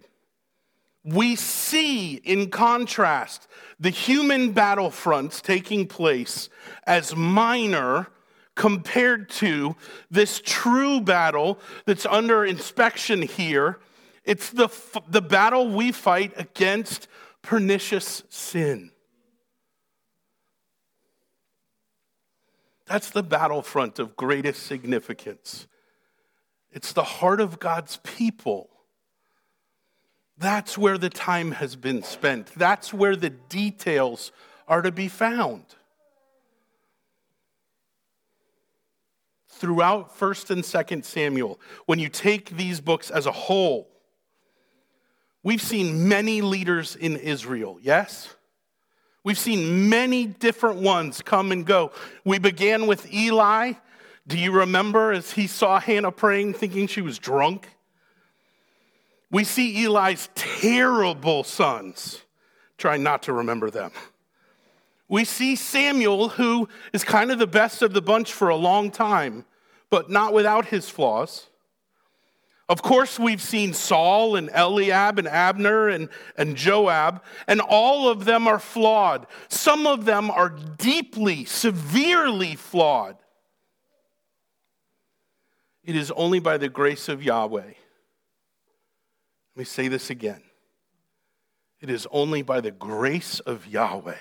we 1.04 1.34
see 1.34 2.14
in 2.14 2.50
contrast 2.50 3.48
the 3.80 3.90
human 3.90 4.54
battlefronts 4.54 5.42
taking 5.42 5.88
place 5.88 6.48
as 6.86 7.16
minor 7.16 8.06
compared 8.54 9.28
to 9.28 9.74
this 10.08 10.40
true 10.44 11.00
battle 11.00 11.58
that's 11.84 12.06
under 12.06 12.44
inspection 12.44 13.20
here. 13.22 13.80
It's 14.24 14.50
the, 14.50 14.68
the 15.08 15.22
battle 15.22 15.68
we 15.68 15.90
fight 15.90 16.32
against 16.36 17.08
pernicious 17.42 18.22
sin. 18.28 18.92
That's 22.86 23.10
the 23.10 23.24
battlefront 23.24 23.98
of 23.98 24.16
greatest 24.16 24.62
significance. 24.62 25.66
It's 26.70 26.92
the 26.92 27.02
heart 27.02 27.40
of 27.40 27.58
God's 27.58 27.98
people. 28.04 28.70
That's 30.38 30.78
where 30.78 30.98
the 30.98 31.10
time 31.10 31.52
has 31.52 31.74
been 31.74 32.02
spent. 32.02 32.52
That's 32.54 32.94
where 32.94 33.16
the 33.16 33.30
details 33.30 34.30
are 34.68 34.82
to 34.82 34.92
be 34.92 35.08
found. 35.08 35.64
Throughout 39.48 40.16
1st 40.16 40.50
and 40.50 40.62
2nd 40.62 41.04
Samuel, 41.04 41.58
when 41.86 41.98
you 41.98 42.08
take 42.08 42.50
these 42.50 42.80
books 42.80 43.10
as 43.10 43.26
a 43.26 43.32
whole, 43.32 43.88
we've 45.42 45.62
seen 45.62 46.08
many 46.08 46.40
leaders 46.40 46.94
in 46.94 47.16
Israel, 47.16 47.78
yes? 47.82 48.32
We've 49.24 49.38
seen 49.38 49.88
many 49.88 50.26
different 50.26 50.80
ones 50.80 51.20
come 51.20 51.50
and 51.50 51.66
go. 51.66 51.90
We 52.24 52.38
began 52.38 52.86
with 52.86 53.12
Eli. 53.12 53.72
Do 54.28 54.38
you 54.38 54.52
remember 54.52 55.10
as 55.10 55.32
he 55.32 55.48
saw 55.48 55.80
Hannah 55.80 56.12
praying, 56.12 56.54
thinking 56.54 56.86
she 56.86 57.00
was 57.00 57.18
drunk? 57.18 57.68
We 59.30 59.44
see 59.44 59.84
Eli's 59.84 60.28
terrible 60.34 61.44
sons. 61.44 62.22
Try 62.78 62.96
not 62.96 63.24
to 63.24 63.32
remember 63.32 63.70
them. 63.70 63.90
We 65.08 65.24
see 65.24 65.56
Samuel, 65.56 66.30
who 66.30 66.68
is 66.92 67.02
kind 67.02 67.30
of 67.30 67.38
the 67.38 67.46
best 67.46 67.82
of 67.82 67.92
the 67.92 68.02
bunch 68.02 68.32
for 68.32 68.48
a 68.48 68.56
long 68.56 68.90
time, 68.90 69.44
but 69.90 70.10
not 70.10 70.32
without 70.32 70.66
his 70.66 70.88
flaws. 70.88 71.48
Of 72.68 72.82
course, 72.82 73.18
we've 73.18 73.40
seen 73.40 73.72
Saul 73.72 74.36
and 74.36 74.50
Eliab 74.52 75.18
and 75.18 75.26
Abner 75.26 75.88
and, 75.88 76.10
and 76.36 76.54
Joab, 76.54 77.22
and 77.46 77.62
all 77.62 78.10
of 78.10 78.26
them 78.26 78.46
are 78.46 78.58
flawed. 78.58 79.26
Some 79.48 79.86
of 79.86 80.04
them 80.04 80.30
are 80.30 80.50
deeply, 80.50 81.46
severely 81.46 82.54
flawed. 82.54 83.16
It 85.82 85.96
is 85.96 86.10
only 86.10 86.40
by 86.40 86.58
the 86.58 86.68
grace 86.68 87.08
of 87.08 87.22
Yahweh. 87.22 87.72
Let 89.58 89.62
me 89.62 89.64
say 89.64 89.88
this 89.88 90.08
again. 90.08 90.40
It 91.80 91.90
is 91.90 92.06
only 92.12 92.42
by 92.42 92.60
the 92.60 92.70
grace 92.70 93.40
of 93.40 93.66
Yahweh, 93.66 94.14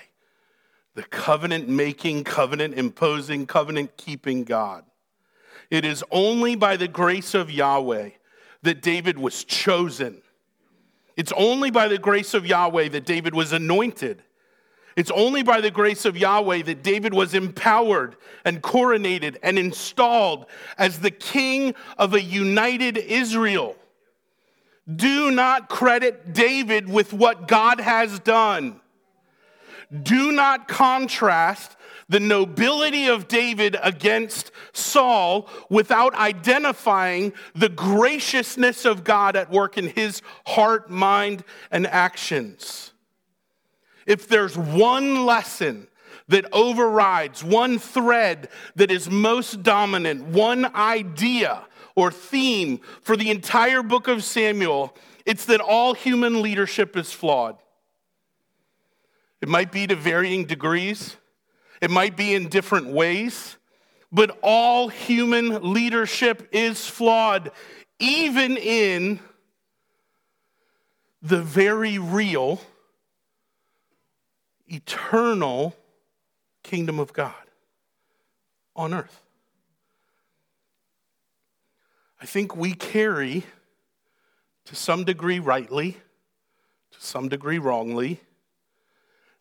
the 0.96 1.04
covenant 1.04 1.68
making, 1.68 2.24
covenant 2.24 2.74
imposing, 2.74 3.46
covenant 3.46 3.96
keeping 3.96 4.42
God. 4.42 4.84
It 5.70 5.84
is 5.84 6.02
only 6.10 6.56
by 6.56 6.76
the 6.76 6.88
grace 6.88 7.34
of 7.34 7.52
Yahweh 7.52 8.10
that 8.62 8.82
David 8.82 9.16
was 9.16 9.44
chosen. 9.44 10.22
It's 11.16 11.32
only 11.36 11.70
by 11.70 11.86
the 11.86 11.98
grace 11.98 12.34
of 12.34 12.44
Yahweh 12.44 12.88
that 12.88 13.06
David 13.06 13.32
was 13.32 13.52
anointed. 13.52 14.24
It's 14.96 15.12
only 15.12 15.44
by 15.44 15.60
the 15.60 15.70
grace 15.70 16.04
of 16.04 16.16
Yahweh 16.16 16.62
that 16.62 16.82
David 16.82 17.14
was 17.14 17.34
empowered 17.34 18.16
and 18.44 18.60
coronated 18.60 19.36
and 19.44 19.56
installed 19.56 20.46
as 20.78 20.98
the 20.98 21.12
king 21.12 21.76
of 21.96 22.14
a 22.14 22.20
united 22.20 22.98
Israel. 22.98 23.76
Do 24.94 25.30
not 25.30 25.68
credit 25.68 26.32
David 26.32 26.88
with 26.88 27.12
what 27.12 27.46
God 27.46 27.80
has 27.80 28.18
done. 28.20 28.80
Do 30.02 30.32
not 30.32 30.68
contrast 30.68 31.76
the 32.08 32.20
nobility 32.20 33.06
of 33.06 33.28
David 33.28 33.76
against 33.82 34.50
Saul 34.72 35.48
without 35.68 36.14
identifying 36.14 37.34
the 37.54 37.68
graciousness 37.68 38.84
of 38.86 39.04
God 39.04 39.36
at 39.36 39.50
work 39.50 39.76
in 39.76 39.88
his 39.88 40.22
heart, 40.46 40.88
mind, 40.88 41.44
and 41.70 41.86
actions. 41.86 42.92
If 44.06 44.26
there's 44.26 44.56
one 44.56 45.26
lesson 45.26 45.88
that 46.28 46.46
overrides, 46.52 47.44
one 47.44 47.78
thread 47.78 48.48
that 48.76 48.90
is 48.90 49.10
most 49.10 49.62
dominant, 49.62 50.24
one 50.24 50.74
idea 50.74 51.64
or 51.98 52.12
theme 52.12 52.78
for 53.02 53.16
the 53.16 53.28
entire 53.28 53.82
book 53.82 54.06
of 54.06 54.22
Samuel, 54.22 54.96
it's 55.26 55.46
that 55.46 55.60
all 55.60 55.94
human 55.94 56.42
leadership 56.42 56.96
is 56.96 57.10
flawed. 57.10 57.56
It 59.40 59.48
might 59.48 59.72
be 59.72 59.84
to 59.88 59.96
varying 59.96 60.44
degrees. 60.44 61.16
It 61.82 61.90
might 61.90 62.16
be 62.16 62.34
in 62.34 62.50
different 62.50 62.86
ways, 62.86 63.56
but 64.12 64.38
all 64.42 64.86
human 64.86 65.72
leadership 65.72 66.48
is 66.52 66.86
flawed, 66.86 67.50
even 67.98 68.56
in 68.56 69.18
the 71.20 71.42
very 71.42 71.98
real, 71.98 72.60
eternal 74.68 75.74
kingdom 76.62 77.00
of 77.00 77.12
God 77.12 77.34
on 78.76 78.94
earth. 78.94 79.20
I 82.20 82.26
think 82.26 82.56
we 82.56 82.74
carry, 82.74 83.44
to 84.64 84.74
some 84.74 85.04
degree 85.04 85.38
rightly, 85.38 85.92
to 86.90 87.00
some 87.00 87.28
degree 87.28 87.58
wrongly, 87.58 88.20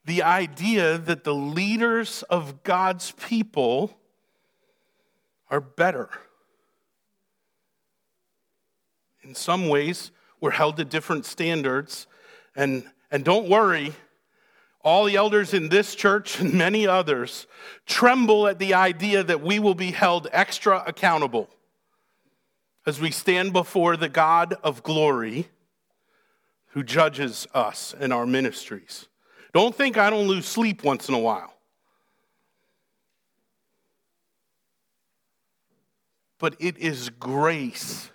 the 0.06 0.22
idea 0.22 0.98
that 0.98 1.24
the 1.24 1.34
leaders 1.34 2.24
of 2.30 2.64
God's 2.64 3.12
people 3.12 3.98
are 5.50 5.60
better. 5.60 6.10
In 9.24 9.34
some 9.34 9.70
ways, 9.70 10.12
we're 10.40 10.52
held 10.52 10.78
to 10.78 10.86
different 10.86 11.26
standards. 11.26 12.06
And, 12.56 12.86
and 13.12 13.26
don't 13.26 13.50
worry, 13.50 13.94
all 14.84 15.06
the 15.06 15.16
elders 15.16 15.54
in 15.54 15.70
this 15.70 15.96
church 15.96 16.40
and 16.40 16.54
many 16.54 16.86
others 16.86 17.48
tremble 17.88 18.48
at 18.48 18.60
the 18.60 18.76
idea 18.76 19.24
that 19.24 19.42
we 19.42 19.58
will 19.58 19.76
be 19.76 19.92
held 19.92 20.28
extra 20.32 20.84
accountable 20.86 21.50
as 22.88 23.02
we 23.02 23.12
stand 23.12 23.52
before 23.52 23.98
the 23.98 24.08
God 24.08 24.56
of 24.64 24.82
glory 24.82 25.50
who 26.68 26.84
judges 26.84 27.46
us 27.54 27.94
in 28.00 28.14
our 28.14 28.26
ministries. 28.26 29.10
Don't 29.54 29.76
think 29.76 29.98
I 29.98 30.10
don't 30.10 30.28
lose 30.28 30.46
sleep 30.46 30.86
once 30.86 31.10
in 31.10 31.14
a 31.14 31.20
while. 31.20 31.54
But 36.40 36.56
it 36.60 36.78
is 36.78 37.10
grace 37.10 38.10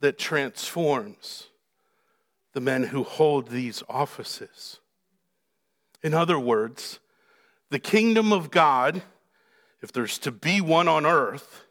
that 0.00 0.18
transforms 0.18 1.48
the 2.54 2.60
men 2.62 2.84
who 2.84 3.02
hold 3.02 3.48
these 3.48 3.82
offices. 3.86 4.80
In 6.02 6.14
other 6.14 6.38
words, 6.38 7.00
the 7.68 7.78
kingdom 7.78 8.32
of 8.32 8.50
God, 8.50 9.02
if 9.82 9.92
there's 9.92 10.16
to 10.20 10.30
be 10.30 10.62
one 10.62 10.88
on 10.88 11.04
earth, 11.04 11.65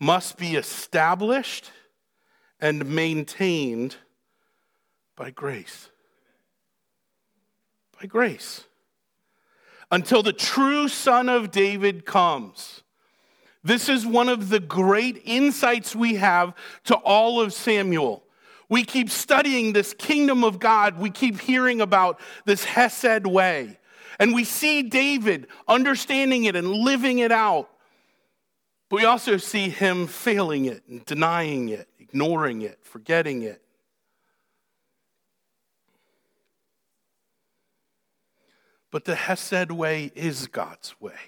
must 0.00 0.36
be 0.36 0.56
established 0.56 1.70
and 2.60 2.86
maintained 2.86 3.96
by 5.16 5.30
grace 5.30 5.90
by 8.04 8.06
grace. 8.06 8.64
Until 9.90 10.22
the 10.22 10.32
true 10.32 10.88
Son 10.88 11.28
of 11.28 11.50
David 11.50 12.04
comes. 12.04 12.82
This 13.62 13.88
is 13.88 14.06
one 14.06 14.28
of 14.28 14.50
the 14.50 14.60
great 14.60 15.22
insights 15.24 15.96
we 15.96 16.16
have 16.16 16.54
to 16.84 16.96
all 16.96 17.40
of 17.40 17.54
Samuel. 17.54 18.22
We 18.68 18.84
keep 18.84 19.08
studying 19.08 19.72
this 19.72 19.94
kingdom 19.94 20.44
of 20.44 20.58
God. 20.58 20.98
We 20.98 21.10
keep 21.10 21.40
hearing 21.40 21.80
about 21.80 22.20
this 22.44 22.64
Hesed 22.64 23.26
way. 23.26 23.78
And 24.18 24.34
we 24.34 24.44
see 24.44 24.82
David 24.82 25.46
understanding 25.66 26.44
it 26.44 26.56
and 26.56 26.70
living 26.70 27.20
it 27.20 27.32
out. 27.32 27.70
But 28.94 29.00
we 29.00 29.06
also 29.06 29.38
see 29.38 29.70
him 29.70 30.06
failing 30.06 30.66
it 30.66 30.84
and 30.88 31.04
denying 31.04 31.68
it, 31.68 31.88
ignoring 31.98 32.62
it, 32.62 32.78
forgetting 32.84 33.42
it. 33.42 33.60
But 38.92 39.04
the 39.04 39.16
Hesed 39.16 39.72
way 39.72 40.12
is 40.14 40.46
God's 40.46 40.94
way. 41.00 41.18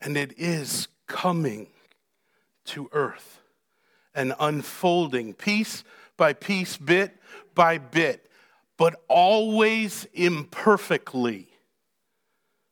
And 0.00 0.16
it 0.16 0.34
is 0.36 0.88
coming 1.06 1.68
to 2.64 2.90
earth 2.90 3.38
and 4.12 4.34
unfolding 4.40 5.34
piece 5.34 5.84
by 6.16 6.32
piece, 6.32 6.76
bit 6.76 7.16
by 7.54 7.78
bit, 7.78 8.28
but 8.76 9.00
always 9.06 10.04
imperfectly. 10.14 11.46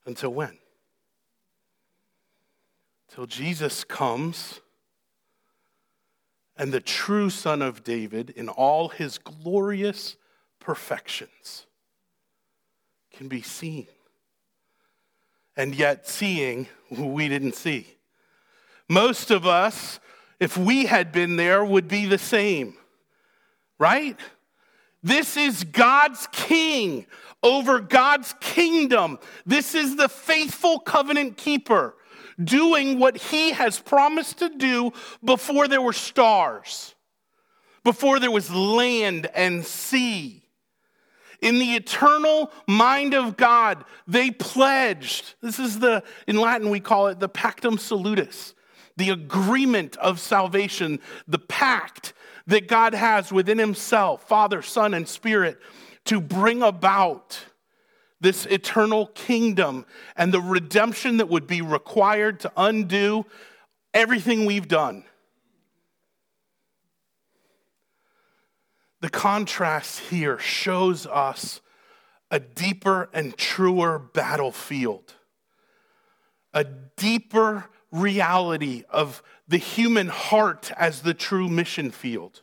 Until 0.05 0.31
when? 0.31 0.59
Till 3.14 3.27
Jesus 3.27 3.85
comes 3.85 4.61
and 6.57 6.72
the 6.72 6.81
true 6.81 7.31
Son 7.31 7.62
of 7.62 7.85
David, 7.85 8.31
in 8.31 8.48
all 8.48 8.88
his 8.88 9.18
glorious 9.18 10.16
perfections, 10.59 11.66
can 13.12 13.29
be 13.29 13.40
seen. 13.40 13.87
And 15.57 15.77
yet, 15.77 16.09
seeing, 16.09 16.66
we 16.90 17.29
didn't 17.29 17.55
see. 17.55 17.87
Most 18.88 19.31
of 19.31 19.46
us, 19.46 20.00
if 20.40 20.57
we 20.57 20.87
had 20.87 21.12
been 21.12 21.37
there, 21.37 21.64
would 21.64 21.87
be 21.87 22.07
the 22.07 22.18
same, 22.18 22.74
right? 23.79 24.18
This 25.05 25.37
is 25.37 25.62
God's 25.62 26.27
king 26.33 27.07
over 27.44 27.79
God's 27.79 28.35
kingdom. 28.40 29.20
This 29.46 29.77
is 29.77 29.94
the 29.94 30.09
faithful 30.09 30.81
covenant 30.81 31.37
keeper 31.37 31.94
doing 32.42 32.99
what 32.99 33.16
he 33.16 33.53
has 33.53 33.79
promised 33.79 34.38
to 34.38 34.49
do 34.49 34.92
before 35.23 35.68
there 35.68 35.83
were 35.83 35.92
stars, 35.92 36.94
before 37.83 38.18
there 38.18 38.31
was 38.31 38.51
land 38.51 39.29
and 39.35 39.64
sea. 39.64 40.42
In 41.40 41.59
the 41.59 41.75
eternal 41.75 42.51
mind 42.66 43.14
of 43.14 43.37
God, 43.37 43.85
they 44.07 44.31
pledged. 44.31 45.35
This 45.42 45.59
is 45.59 45.79
the, 45.79 46.03
in 46.27 46.37
Latin, 46.37 46.70
we 46.70 46.81
call 46.81 47.09
it 47.09 47.20
the 47.20 47.29
pactum 47.29 47.79
salutis, 47.79 48.55
the 48.97 49.11
agreement 49.11 49.97
of 49.99 50.20
salvation, 50.20 51.01
the 51.29 51.38
pact 51.38 52.14
that 52.47 52.68
God 52.68 52.94
has 52.94 53.31
within 53.33 53.59
Himself, 53.59 54.27
Father, 54.27 54.62
Son, 54.62 54.94
and 54.94 55.07
Spirit, 55.07 55.59
to 56.07 56.20
bring 56.20 56.62
about 56.62 57.38
this 58.24 58.46
eternal 58.46 59.08
kingdom 59.08 59.84
and 60.16 60.32
the 60.32 60.40
redemption 60.40 61.18
that 61.18 61.28
would 61.28 61.46
be 61.46 61.60
required 61.60 62.40
to 62.40 62.50
undo 62.56 63.26
everything 63.92 64.46
we've 64.46 64.66
done. 64.66 65.04
The 69.02 69.10
contrast 69.10 70.00
here 70.00 70.38
shows 70.38 71.06
us 71.06 71.60
a 72.30 72.40
deeper 72.40 73.10
and 73.12 73.37
truer 73.37 73.98
battlefield, 73.98 75.12
a 76.54 76.64
deeper 76.64 77.66
reality 77.92 78.84
of 78.88 79.22
the 79.46 79.58
human 79.58 80.08
heart 80.08 80.72
as 80.78 81.02
the 81.02 81.12
true 81.12 81.50
mission 81.50 81.90
field. 81.90 82.40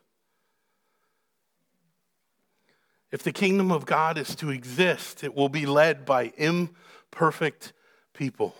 If 3.11 3.23
the 3.23 3.33
kingdom 3.33 3.71
of 3.71 3.85
God 3.85 4.17
is 4.17 4.35
to 4.37 4.49
exist, 4.49 5.23
it 5.23 5.35
will 5.35 5.49
be 5.49 5.65
led 5.65 6.05
by 6.05 6.31
imperfect 6.37 7.73
people 8.13 8.55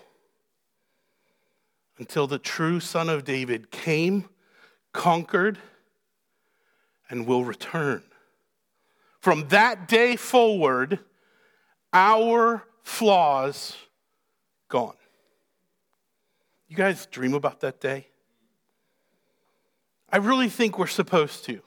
until 1.98 2.28
the 2.28 2.40
true 2.40 2.80
Son 2.80 3.10
of 3.10 3.24
David 3.24 3.72
came, 3.72 4.28
conquered, 4.92 5.58
and 7.10 7.26
will 7.26 7.46
return. 7.46 8.04
From 9.20 9.48
that 9.50 9.88
day 9.88 10.16
forward, 10.16 11.00
our 11.94 12.64
flaws 12.84 13.78
gone. 14.68 14.96
You 16.68 16.76
guys 16.76 17.06
dream 17.06 17.34
about 17.34 17.60
that 17.62 17.80
day? 17.80 18.08
I 20.10 20.18
really 20.18 20.50
think 20.50 20.80
we're 20.80 20.88
supposed 20.88 21.46
to. 21.46 21.62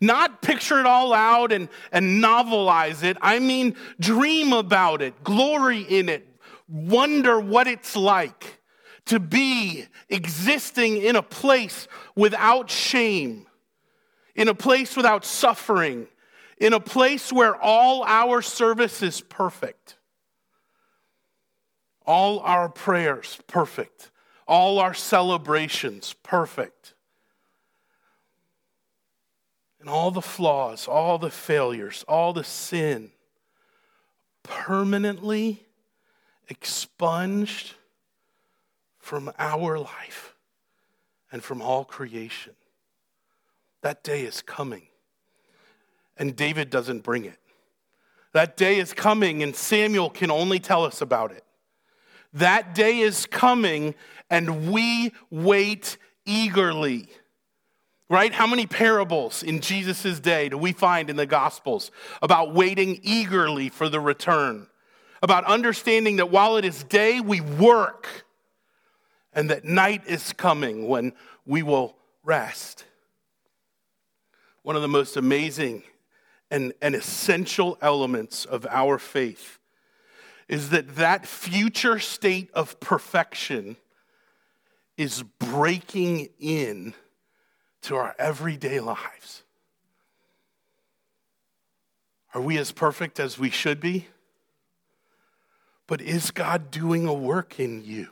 Not 0.00 0.42
picture 0.42 0.78
it 0.80 0.86
all 0.86 1.12
out 1.12 1.52
and, 1.52 1.68
and 1.92 2.22
novelize 2.22 3.02
it. 3.02 3.16
I 3.20 3.38
mean, 3.38 3.76
dream 3.98 4.52
about 4.52 5.02
it, 5.02 5.22
glory 5.24 5.82
in 5.82 6.08
it, 6.08 6.26
wonder 6.68 7.40
what 7.40 7.66
it's 7.66 7.96
like 7.96 8.60
to 9.06 9.18
be 9.18 9.86
existing 10.08 10.98
in 10.98 11.16
a 11.16 11.22
place 11.22 11.88
without 12.14 12.70
shame, 12.70 13.46
in 14.34 14.48
a 14.48 14.54
place 14.54 14.96
without 14.96 15.24
suffering, 15.24 16.06
in 16.58 16.72
a 16.72 16.80
place 16.80 17.32
where 17.32 17.56
all 17.56 18.02
our 18.04 18.42
service 18.42 19.02
is 19.02 19.20
perfect, 19.20 19.96
all 22.04 22.40
our 22.40 22.68
prayers 22.68 23.38
perfect, 23.46 24.10
all 24.46 24.78
our 24.78 24.94
celebrations 24.94 26.14
perfect 26.22 26.94
and 29.80 29.88
all 29.88 30.10
the 30.10 30.22
flaws, 30.22 30.88
all 30.88 31.18
the 31.18 31.30
failures, 31.30 32.04
all 32.08 32.32
the 32.32 32.44
sin 32.44 33.10
permanently 34.42 35.64
expunged 36.48 37.74
from 38.98 39.30
our 39.38 39.78
life 39.78 40.34
and 41.30 41.42
from 41.42 41.62
all 41.62 41.84
creation. 41.84 42.54
That 43.82 44.02
day 44.02 44.22
is 44.22 44.42
coming. 44.42 44.82
And 46.16 46.34
David 46.34 46.70
doesn't 46.70 47.04
bring 47.04 47.24
it. 47.24 47.38
That 48.32 48.56
day 48.56 48.78
is 48.78 48.92
coming, 48.92 49.42
and 49.42 49.54
Samuel 49.54 50.10
can 50.10 50.30
only 50.30 50.58
tell 50.58 50.84
us 50.84 51.00
about 51.00 51.32
it. 51.32 51.44
That 52.32 52.74
day 52.74 52.98
is 52.98 53.24
coming, 53.24 53.94
and 54.28 54.70
we 54.70 55.12
wait 55.30 55.96
eagerly 56.26 57.08
right? 58.08 58.32
How 58.32 58.46
many 58.46 58.66
parables 58.66 59.42
in 59.42 59.60
Jesus' 59.60 60.18
day 60.20 60.48
do 60.48 60.56
we 60.56 60.72
find 60.72 61.10
in 61.10 61.16
the 61.16 61.26
Gospels 61.26 61.90
about 62.22 62.54
waiting 62.54 63.00
eagerly 63.02 63.68
for 63.68 63.88
the 63.88 64.00
return? 64.00 64.66
About 65.22 65.44
understanding 65.44 66.16
that 66.16 66.30
while 66.30 66.56
it 66.56 66.64
is 66.64 66.84
day, 66.84 67.20
we 67.20 67.40
work, 67.40 68.24
and 69.32 69.50
that 69.50 69.64
night 69.64 70.02
is 70.06 70.32
coming 70.32 70.88
when 70.88 71.12
we 71.44 71.62
will 71.62 71.96
rest. 72.24 72.84
One 74.62 74.76
of 74.76 74.82
the 74.82 74.88
most 74.88 75.16
amazing 75.16 75.82
and, 76.50 76.72
and 76.80 76.94
essential 76.94 77.76
elements 77.82 78.44
of 78.44 78.66
our 78.70 78.98
faith 78.98 79.58
is 80.48 80.70
that 80.70 80.96
that 80.96 81.26
future 81.26 81.98
state 81.98 82.50
of 82.54 82.80
perfection 82.80 83.76
is 84.96 85.22
breaking 85.22 86.28
in 86.38 86.94
to 87.88 87.96
our 87.96 88.14
everyday 88.18 88.80
lives. 88.80 89.44
Are 92.34 92.40
we 92.40 92.58
as 92.58 92.70
perfect 92.70 93.18
as 93.18 93.38
we 93.38 93.48
should 93.48 93.80
be? 93.80 94.08
But 95.86 96.02
is 96.02 96.30
God 96.30 96.70
doing 96.70 97.06
a 97.06 97.14
work 97.14 97.58
in 97.58 97.82
you? 97.82 98.08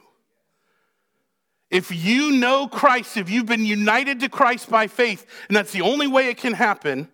If 1.71 1.95
you 1.95 2.33
know 2.33 2.69
Christ, 2.69 3.19
if 3.19 3.29
you've 3.29 3.45
been 3.45 3.67
united 3.67 4.21
to 4.21 4.31
Christ 4.31 4.71
by 4.71 4.87
faith, 4.87 5.27
and 5.49 5.57
that's 5.57 5.73
the 5.73 5.83
only 5.83 6.07
way 6.07 6.31
it 6.31 6.39
can 6.39 6.55
happen, 6.55 7.09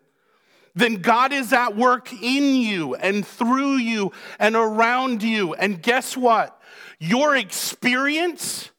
then 0.77 0.97
God 0.97 1.33
is 1.33 1.53
at 1.53 1.77
work 1.77 2.13
in 2.13 2.55
you 2.55 2.95
and 2.95 3.27
through 3.27 3.79
you 3.79 4.13
and 4.39 4.55
around 4.55 5.25
you. 5.25 5.55
And 5.55 5.83
guess 5.83 6.17
what? 6.17 6.63
Your 7.01 7.35
experience 7.35 8.71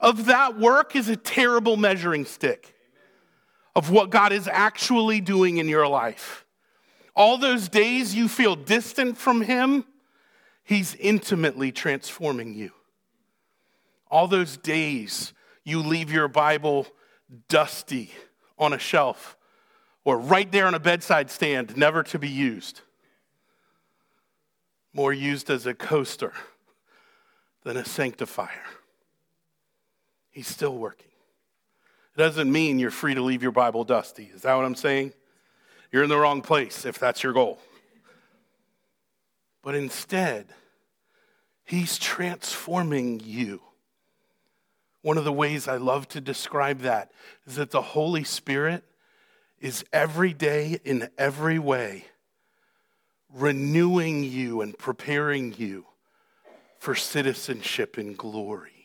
of 0.00 0.24
that 0.24 0.58
work 0.58 0.96
is 0.96 1.10
a 1.10 1.16
terrible 1.16 1.76
measuring 1.76 2.24
stick 2.24 2.72
of 3.76 3.90
what 3.90 4.08
God 4.08 4.32
is 4.32 4.48
actually 4.48 5.20
doing 5.20 5.58
in 5.58 5.68
your 5.68 5.86
life. 5.86 6.46
All 7.14 7.36
those 7.36 7.68
days 7.68 8.14
you 8.14 8.26
feel 8.26 8.56
distant 8.56 9.18
from 9.18 9.42
Him, 9.42 9.84
He's 10.64 10.94
intimately 10.96 11.70
transforming 11.70 12.54
you. 12.54 12.72
All 14.10 14.28
those 14.28 14.56
days 14.56 15.34
you 15.62 15.80
leave 15.80 16.10
your 16.10 16.26
Bible 16.26 16.86
dusty 17.48 18.10
on 18.58 18.72
a 18.72 18.78
shelf 18.78 19.36
or 20.04 20.18
right 20.18 20.50
there 20.50 20.66
on 20.66 20.74
a 20.74 20.80
bedside 20.80 21.30
stand, 21.30 21.76
never 21.76 22.02
to 22.04 22.18
be 22.18 22.28
used, 22.28 22.80
more 24.94 25.12
used 25.12 25.50
as 25.50 25.66
a 25.66 25.74
coaster 25.74 26.32
than 27.62 27.76
a 27.76 27.84
sanctifier. 27.84 28.64
He's 30.30 30.48
still 30.48 30.76
working. 30.76 31.06
It 32.16 32.20
doesn't 32.20 32.50
mean 32.50 32.78
you're 32.78 32.90
free 32.90 33.14
to 33.14 33.20
leave 33.20 33.42
your 33.42 33.52
Bible 33.52 33.84
dusty. 33.84 34.30
Is 34.34 34.42
that 34.42 34.54
what 34.54 34.64
I'm 34.64 34.74
saying? 34.74 35.12
You're 35.92 36.02
in 36.02 36.08
the 36.08 36.16
wrong 36.16 36.40
place 36.40 36.86
if 36.86 36.98
that's 36.98 37.22
your 37.22 37.34
goal. 37.34 37.58
But 39.62 39.74
instead, 39.74 40.46
He's 41.64 41.98
transforming 41.98 43.20
you. 43.20 43.60
One 45.02 45.18
of 45.18 45.24
the 45.24 45.32
ways 45.32 45.68
I 45.68 45.76
love 45.76 46.08
to 46.08 46.20
describe 46.20 46.80
that 46.80 47.12
is 47.46 47.56
that 47.56 47.70
the 47.70 47.82
Holy 47.82 48.24
Spirit 48.24 48.82
is 49.60 49.84
every 49.92 50.32
day 50.32 50.78
in 50.84 51.10
every 51.18 51.58
way 51.58 52.06
renewing 53.34 54.24
you 54.24 54.62
and 54.62 54.78
preparing 54.78 55.54
you 55.58 55.84
for 56.78 56.94
citizenship 56.94 57.98
in 57.98 58.14
glory. 58.14 58.75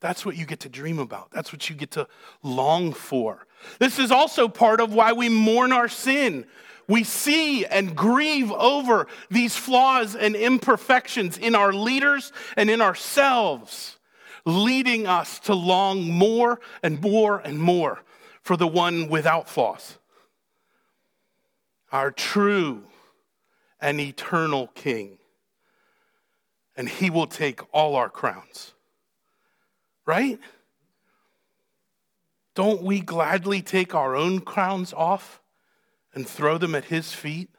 That's 0.00 0.26
what 0.26 0.36
you 0.36 0.44
get 0.44 0.60
to 0.60 0.68
dream 0.68 0.98
about. 0.98 1.30
That's 1.30 1.52
what 1.52 1.70
you 1.70 1.76
get 1.76 1.92
to 1.92 2.06
long 2.42 2.92
for. 2.92 3.46
This 3.78 3.98
is 3.98 4.10
also 4.10 4.48
part 4.48 4.80
of 4.80 4.92
why 4.92 5.12
we 5.12 5.28
mourn 5.28 5.72
our 5.72 5.88
sin. 5.88 6.46
we 6.88 7.02
see 7.02 7.64
and 7.66 7.96
grieve 7.96 8.52
over 8.52 9.06
these 9.30 9.56
flaws 9.56 10.14
and 10.14 10.36
imperfections 10.36 11.36
in 11.36 11.54
our 11.54 11.72
leaders 11.72 12.32
and 12.56 12.70
in 12.70 12.80
ourselves, 12.80 13.98
leading 14.44 15.06
us 15.06 15.40
to 15.40 15.54
long 15.54 16.08
more 16.08 16.60
and 16.82 17.00
more 17.00 17.40
and 17.40 17.58
more 17.58 18.00
for 18.42 18.56
the 18.56 18.68
one 18.68 19.08
without 19.08 19.48
flaws, 19.48 19.98
our 21.90 22.12
true 22.12 22.84
and 23.80 24.00
eternal 24.00 24.68
King. 24.68 25.18
And 26.76 26.88
he 26.88 27.10
will 27.10 27.26
take 27.26 27.62
all 27.72 27.96
our 27.96 28.10
crowns. 28.10 28.74
Right? 30.06 30.38
Don't 32.54 32.82
we 32.82 33.00
gladly 33.00 33.60
take 33.60 33.94
our 33.94 34.16
own 34.16 34.40
crowns 34.40 34.94
off 34.94 35.42
and 36.14 36.26
throw 36.26 36.56
them 36.56 36.74
at 36.74 36.86
his 36.86 37.12
feet? 37.12 37.50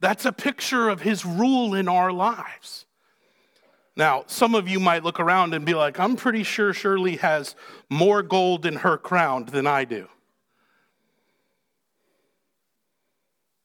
That's 0.00 0.26
a 0.26 0.32
picture 0.32 0.88
of 0.88 1.00
his 1.00 1.24
rule 1.24 1.74
in 1.74 1.88
our 1.88 2.12
lives. 2.12 2.84
Now, 3.96 4.24
some 4.26 4.54
of 4.54 4.68
you 4.68 4.78
might 4.78 5.02
look 5.02 5.18
around 5.18 5.54
and 5.54 5.64
be 5.64 5.74
like, 5.74 5.98
I'm 5.98 6.14
pretty 6.14 6.42
sure 6.42 6.72
Shirley 6.72 7.16
has 7.16 7.56
more 7.88 8.22
gold 8.22 8.66
in 8.66 8.76
her 8.76 8.96
crown 8.96 9.46
than 9.46 9.66
I 9.66 9.84
do. 9.84 10.08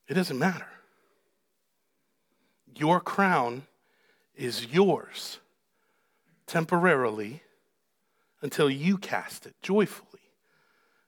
It 0.08 0.14
doesn't 0.14 0.40
matter. 0.40 0.68
Your 2.76 3.00
crown 3.00 3.64
is 4.36 4.66
yours 4.68 5.40
temporarily 6.48 7.42
until 8.42 8.70
you 8.70 8.98
cast 8.98 9.46
it 9.46 9.56
joyfully 9.62 10.20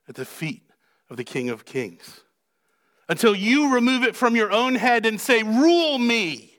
at 0.08 0.16
the 0.16 0.26
feet 0.26 0.64
of 1.10 1.18
the 1.18 1.24
King 1.24 1.50
of 1.50 1.66
Kings. 1.66 2.22
Until 3.08 3.36
you 3.36 3.74
remove 3.74 4.04
it 4.04 4.16
from 4.16 4.36
your 4.36 4.52
own 4.52 4.76
head 4.76 5.06
and 5.06 5.20
say, 5.22 5.44
Rule 5.44 5.98
me. 5.98 6.52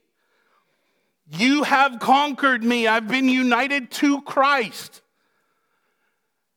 You 1.29 1.65
have 1.65 1.99
conquered 1.99 2.63
me. 2.63 2.87
I've 2.87 3.09
been 3.09 3.29
united 3.29 3.91
to 3.93 4.23
Christ. 4.23 5.03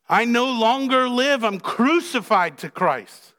I 0.08 0.24
no 0.24 0.46
longer 0.46 1.08
live, 1.08 1.44
I'm 1.44 1.60
crucified 1.60 2.58
to 2.58 2.70
Christ. 2.70 3.34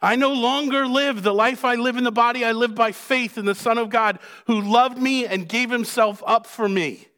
I 0.00 0.16
no 0.16 0.32
longer 0.32 0.86
live. 0.86 1.22
The 1.22 1.34
life 1.34 1.64
I 1.64 1.76
live 1.76 1.96
in 1.96 2.04
the 2.04 2.12
body, 2.12 2.44
I 2.44 2.52
live 2.52 2.74
by 2.74 2.92
faith 2.92 3.38
in 3.38 3.44
the 3.44 3.54
Son 3.54 3.78
of 3.78 3.90
God 3.90 4.18
who 4.46 4.60
loved 4.60 4.98
me 4.98 5.26
and 5.26 5.48
gave 5.48 5.70
himself 5.70 6.22
up 6.26 6.46
for 6.46 6.68
me. 6.68 7.08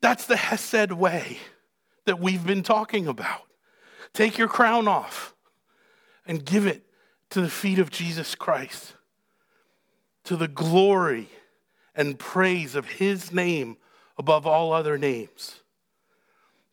That's 0.00 0.26
the 0.26 0.36
Hesed 0.36 0.92
way 0.92 1.38
that 2.06 2.20
we've 2.20 2.46
been 2.46 2.62
talking 2.62 3.06
about. 3.06 3.42
Take 4.12 4.38
your 4.38 4.48
crown 4.48 4.88
off 4.88 5.34
and 6.26 6.44
give 6.44 6.66
it 6.66 6.86
to 7.30 7.40
the 7.40 7.50
feet 7.50 7.78
of 7.78 7.90
Jesus 7.90 8.34
Christ 8.34 8.94
to 10.24 10.36
the 10.36 10.48
glory 10.48 11.28
and 11.94 12.18
praise 12.18 12.74
of 12.74 12.86
his 12.86 13.32
name 13.32 13.76
above 14.18 14.46
all 14.46 14.72
other 14.72 14.98
names. 14.98 15.60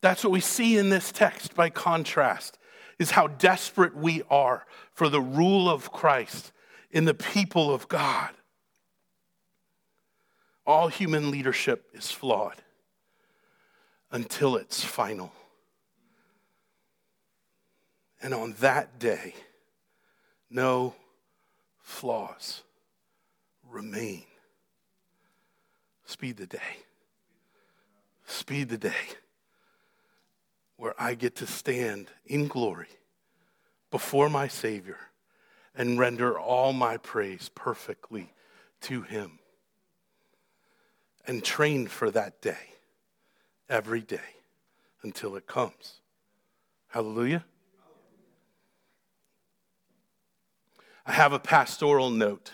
That's 0.02 0.24
what 0.24 0.32
we 0.32 0.42
see 0.42 0.78
in 0.78 0.90
this 0.90 1.12
text 1.12 1.56
by 1.56 1.70
contrast 1.70 2.58
is 3.00 3.12
how 3.12 3.28
desperate 3.28 3.96
we 3.96 4.22
are 4.30 4.66
for 4.94 5.10
the 5.10 5.22
rule 5.22 5.70
of 5.70 5.92
Christ 5.92 6.52
in 6.92 7.06
the 7.06 7.14
people 7.14 7.74
of 7.74 7.88
God. 7.88 8.30
All 10.66 10.90
human 10.90 11.32
leadership 11.32 11.90
is 11.94 12.12
flawed 12.12 12.62
until 14.12 14.56
it's 14.56 14.84
final. 14.84 15.32
And 18.22 18.34
on 18.34 18.56
that 18.60 19.00
day, 19.00 19.36
no 20.50 20.96
flaws 21.82 22.64
remain. 23.70 24.24
Speed 26.06 26.38
the 26.38 26.48
day. 26.48 26.78
Speed 28.26 28.70
the 28.70 28.78
day 28.78 28.96
where 30.78 30.94
I 30.98 31.16
get 31.16 31.36
to 31.38 31.48
stand 31.48 32.08
in 32.26 32.48
glory 32.48 32.88
before 33.92 34.30
my 34.30 34.48
Savior 34.48 35.00
and 35.76 36.00
render 36.00 36.38
all 36.38 36.74
my 36.74 36.98
praise 36.98 37.50
perfectly 37.54 38.34
to 38.82 39.02
Him. 39.02 39.40
And 41.26 41.44
train 41.44 41.88
for 41.88 42.10
that 42.12 42.42
day 42.42 42.77
every 43.70 44.02
day 44.02 44.20
until 45.04 45.36
it 45.36 45.48
comes. 45.48 46.02
Hallelujah. 46.90 47.46
I 51.06 51.14
have 51.14 51.34
a 51.34 51.40
pastoral 51.40 52.10
note. 52.10 52.52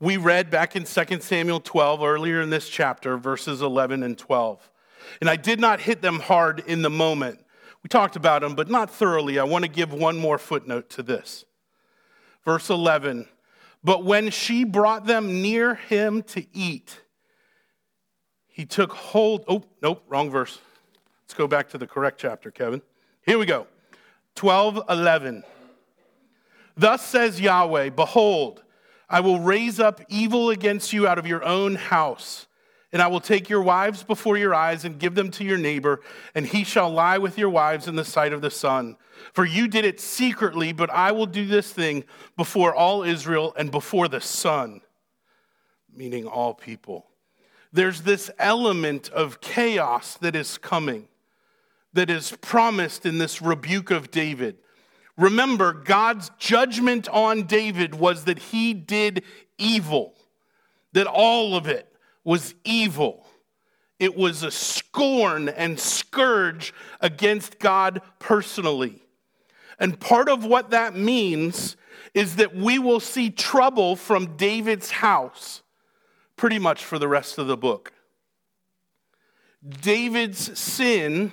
We 0.00 0.16
read 0.16 0.50
back 0.50 0.74
in 0.74 0.84
2 0.84 1.20
Samuel 1.20 1.60
12, 1.60 2.02
earlier 2.02 2.40
in 2.40 2.50
this 2.50 2.68
chapter, 2.68 3.16
verses 3.16 3.62
11 3.62 4.02
and 4.02 4.18
12. 4.18 4.70
And 5.20 5.30
I 5.30 5.36
did 5.36 5.60
not 5.60 5.80
hit 5.80 6.02
them 6.02 6.18
hard 6.18 6.60
in 6.66 6.82
the 6.82 6.90
moment. 6.90 7.38
We 7.82 7.88
talked 7.88 8.16
about 8.16 8.42
them, 8.42 8.54
but 8.54 8.68
not 8.68 8.90
thoroughly. 8.90 9.38
I 9.38 9.44
want 9.44 9.64
to 9.64 9.70
give 9.70 9.92
one 9.92 10.16
more 10.16 10.38
footnote 10.38 10.90
to 10.90 11.02
this. 11.02 11.44
Verse 12.44 12.70
11 12.70 13.28
But 13.84 14.04
when 14.04 14.30
she 14.30 14.64
brought 14.64 15.06
them 15.06 15.42
near 15.42 15.74
him 15.74 16.22
to 16.24 16.44
eat, 16.52 17.00
he 18.52 18.66
took 18.66 18.92
hold. 18.92 19.44
Oh, 19.48 19.64
nope, 19.82 20.04
wrong 20.08 20.30
verse. 20.30 20.58
Let's 21.24 21.34
go 21.34 21.48
back 21.48 21.70
to 21.70 21.78
the 21.78 21.86
correct 21.86 22.20
chapter, 22.20 22.50
Kevin. 22.50 22.82
Here 23.24 23.38
we 23.38 23.46
go 23.46 23.66
12 24.34 24.82
11. 24.88 25.42
Thus 26.76 27.04
says 27.04 27.40
Yahweh 27.40 27.90
Behold, 27.90 28.62
I 29.08 29.20
will 29.20 29.40
raise 29.40 29.80
up 29.80 30.00
evil 30.08 30.50
against 30.50 30.92
you 30.92 31.08
out 31.08 31.18
of 31.18 31.26
your 31.26 31.44
own 31.44 31.74
house. 31.74 32.46
And 32.94 33.00
I 33.00 33.06
will 33.06 33.20
take 33.20 33.48
your 33.48 33.62
wives 33.62 34.02
before 34.02 34.36
your 34.36 34.54
eyes 34.54 34.84
and 34.84 34.98
give 34.98 35.14
them 35.14 35.30
to 35.30 35.44
your 35.44 35.56
neighbor, 35.56 36.02
and 36.34 36.46
he 36.46 36.62
shall 36.62 36.90
lie 36.90 37.16
with 37.16 37.38
your 37.38 37.48
wives 37.48 37.88
in 37.88 37.96
the 37.96 38.04
sight 38.04 38.34
of 38.34 38.42
the 38.42 38.50
sun. 38.50 38.98
For 39.32 39.46
you 39.46 39.66
did 39.66 39.86
it 39.86 39.98
secretly, 39.98 40.74
but 40.74 40.90
I 40.90 41.10
will 41.12 41.24
do 41.24 41.46
this 41.46 41.72
thing 41.72 42.04
before 42.36 42.74
all 42.74 43.02
Israel 43.02 43.54
and 43.56 43.70
before 43.70 44.08
the 44.08 44.20
sun, 44.20 44.82
meaning 45.90 46.26
all 46.26 46.52
people. 46.52 47.06
There's 47.72 48.02
this 48.02 48.30
element 48.38 49.08
of 49.10 49.40
chaos 49.40 50.16
that 50.18 50.36
is 50.36 50.58
coming, 50.58 51.08
that 51.94 52.10
is 52.10 52.36
promised 52.40 53.06
in 53.06 53.18
this 53.18 53.40
rebuke 53.40 53.90
of 53.90 54.10
David. 54.10 54.58
Remember, 55.16 55.72
God's 55.72 56.30
judgment 56.38 57.08
on 57.08 57.44
David 57.44 57.94
was 57.94 58.24
that 58.24 58.38
he 58.38 58.74
did 58.74 59.22
evil, 59.56 60.14
that 60.92 61.06
all 61.06 61.56
of 61.56 61.66
it 61.66 61.90
was 62.24 62.54
evil. 62.64 63.26
It 63.98 64.16
was 64.16 64.42
a 64.42 64.50
scorn 64.50 65.48
and 65.48 65.78
scourge 65.78 66.74
against 67.00 67.58
God 67.58 68.02
personally. 68.18 69.00
And 69.78 69.98
part 69.98 70.28
of 70.28 70.44
what 70.44 70.70
that 70.70 70.94
means 70.94 71.76
is 72.12 72.36
that 72.36 72.54
we 72.54 72.78
will 72.78 73.00
see 73.00 73.30
trouble 73.30 73.96
from 73.96 74.36
David's 74.36 74.90
house 74.90 75.62
pretty 76.42 76.58
much 76.58 76.84
for 76.84 76.98
the 76.98 77.06
rest 77.06 77.38
of 77.38 77.46
the 77.46 77.56
book. 77.56 77.92
David's 79.80 80.58
sin 80.58 81.30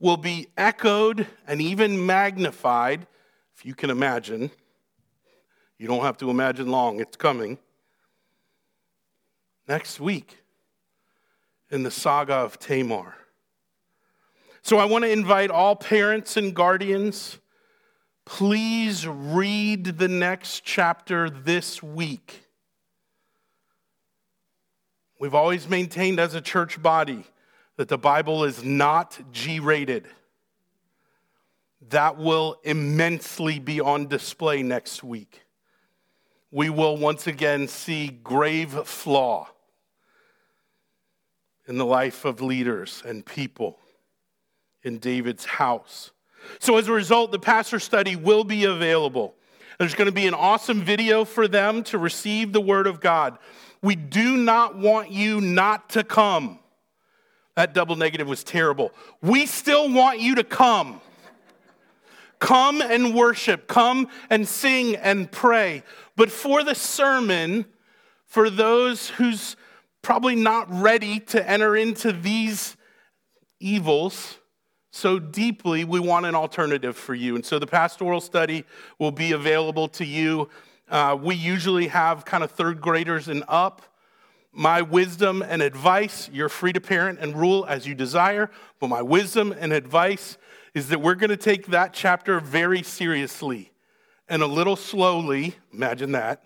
will 0.00 0.16
be 0.16 0.48
echoed 0.56 1.28
and 1.46 1.62
even 1.62 2.04
magnified, 2.04 3.06
if 3.54 3.64
you 3.64 3.72
can 3.72 3.88
imagine. 3.88 4.50
You 5.78 5.86
don't 5.86 6.02
have 6.02 6.16
to 6.16 6.28
imagine 6.28 6.72
long, 6.72 6.98
it's 6.98 7.16
coming. 7.16 7.56
Next 9.68 10.00
week 10.00 10.38
in 11.70 11.84
the 11.84 11.90
saga 11.92 12.34
of 12.34 12.58
Tamar. 12.58 13.14
So 14.62 14.78
I 14.78 14.86
want 14.86 15.04
to 15.04 15.10
invite 15.12 15.52
all 15.52 15.76
parents 15.76 16.36
and 16.36 16.52
guardians, 16.52 17.38
please 18.24 19.06
read 19.06 19.84
the 19.84 20.08
next 20.08 20.64
chapter 20.64 21.30
this 21.30 21.80
week. 21.80 22.49
We've 25.20 25.34
always 25.34 25.68
maintained 25.68 26.18
as 26.18 26.34
a 26.34 26.40
church 26.40 26.82
body 26.82 27.24
that 27.76 27.88
the 27.88 27.98
Bible 27.98 28.42
is 28.44 28.64
not 28.64 29.20
G 29.32 29.60
rated. 29.60 30.08
That 31.90 32.16
will 32.16 32.58
immensely 32.64 33.58
be 33.58 33.82
on 33.82 34.06
display 34.06 34.62
next 34.62 35.04
week. 35.04 35.42
We 36.50 36.70
will 36.70 36.96
once 36.96 37.26
again 37.26 37.68
see 37.68 38.08
grave 38.08 38.70
flaw 38.86 39.50
in 41.68 41.76
the 41.76 41.84
life 41.84 42.24
of 42.24 42.40
leaders 42.40 43.02
and 43.04 43.24
people 43.24 43.78
in 44.82 44.98
David's 44.98 45.44
house. 45.44 46.12
So, 46.60 46.78
as 46.78 46.88
a 46.88 46.92
result, 46.92 47.30
the 47.30 47.38
pastor 47.38 47.78
study 47.78 48.16
will 48.16 48.42
be 48.42 48.64
available. 48.64 49.34
There's 49.78 49.94
going 49.94 50.06
to 50.06 50.12
be 50.12 50.26
an 50.26 50.34
awesome 50.34 50.82
video 50.82 51.26
for 51.26 51.46
them 51.46 51.82
to 51.84 51.98
receive 51.98 52.54
the 52.54 52.60
Word 52.60 52.86
of 52.86 53.00
God. 53.00 53.38
We 53.82 53.96
do 53.96 54.36
not 54.36 54.76
want 54.76 55.10
you 55.10 55.40
not 55.40 55.90
to 55.90 56.04
come. 56.04 56.58
That 57.56 57.74
double 57.74 57.96
negative 57.96 58.28
was 58.28 58.44
terrible. 58.44 58.92
We 59.22 59.46
still 59.46 59.92
want 59.92 60.20
you 60.20 60.36
to 60.36 60.44
come. 60.44 61.00
Come 62.38 62.80
and 62.80 63.14
worship, 63.14 63.66
come 63.66 64.08
and 64.30 64.48
sing 64.48 64.96
and 64.96 65.30
pray. 65.30 65.82
But 66.16 66.30
for 66.30 66.64
the 66.64 66.74
sermon, 66.74 67.66
for 68.24 68.48
those 68.48 69.10
who's 69.10 69.56
probably 70.00 70.36
not 70.36 70.66
ready 70.70 71.20
to 71.20 71.48
enter 71.48 71.76
into 71.76 72.12
these 72.12 72.76
evils 73.60 74.38
so 74.90 75.18
deeply, 75.18 75.84
we 75.84 76.00
want 76.00 76.24
an 76.24 76.34
alternative 76.34 76.96
for 76.96 77.14
you. 77.14 77.34
And 77.34 77.44
so 77.44 77.58
the 77.58 77.66
pastoral 77.66 78.20
study 78.20 78.64
will 78.98 79.12
be 79.12 79.32
available 79.32 79.88
to 79.88 80.04
you. 80.04 80.48
Uh, 80.90 81.16
we 81.20 81.36
usually 81.36 81.86
have 81.86 82.24
kind 82.24 82.42
of 82.42 82.50
third 82.50 82.80
graders 82.80 83.28
and 83.28 83.44
up. 83.46 83.82
My 84.52 84.82
wisdom 84.82 85.40
and 85.40 85.62
advice, 85.62 86.28
you're 86.32 86.48
free 86.48 86.72
to 86.72 86.80
parent 86.80 87.20
and 87.20 87.36
rule 87.36 87.64
as 87.68 87.86
you 87.86 87.94
desire, 87.94 88.50
but 88.80 88.88
my 88.88 89.00
wisdom 89.00 89.54
and 89.56 89.72
advice 89.72 90.36
is 90.74 90.88
that 90.88 91.00
we're 91.00 91.14
going 91.14 91.30
to 91.30 91.36
take 91.36 91.68
that 91.68 91.92
chapter 91.92 92.40
very 92.40 92.82
seriously 92.82 93.70
and 94.28 94.42
a 94.42 94.46
little 94.48 94.74
slowly. 94.74 95.54
Imagine 95.72 96.10
that. 96.12 96.42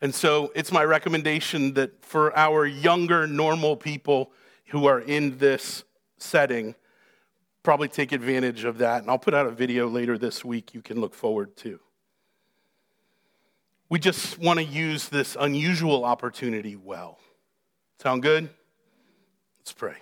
And 0.00 0.14
so 0.14 0.50
it's 0.54 0.72
my 0.72 0.84
recommendation 0.84 1.74
that 1.74 2.02
for 2.02 2.34
our 2.36 2.64
younger, 2.64 3.26
normal 3.26 3.76
people 3.76 4.32
who 4.68 4.86
are 4.86 5.00
in 5.00 5.36
this 5.36 5.84
setting, 6.16 6.74
probably 7.62 7.88
take 7.88 8.12
advantage 8.12 8.64
of 8.64 8.78
that. 8.78 9.02
And 9.02 9.10
I'll 9.10 9.18
put 9.18 9.34
out 9.34 9.46
a 9.46 9.50
video 9.50 9.88
later 9.88 10.16
this 10.16 10.42
week 10.42 10.72
you 10.72 10.80
can 10.80 11.00
look 11.00 11.14
forward 11.14 11.54
to. 11.58 11.78
We 13.92 13.98
just 13.98 14.38
want 14.38 14.58
to 14.58 14.64
use 14.64 15.10
this 15.10 15.36
unusual 15.38 16.06
opportunity 16.06 16.76
well. 16.76 17.18
Sound 18.00 18.22
good? 18.22 18.48
Let's 19.58 19.74
pray. 19.74 19.96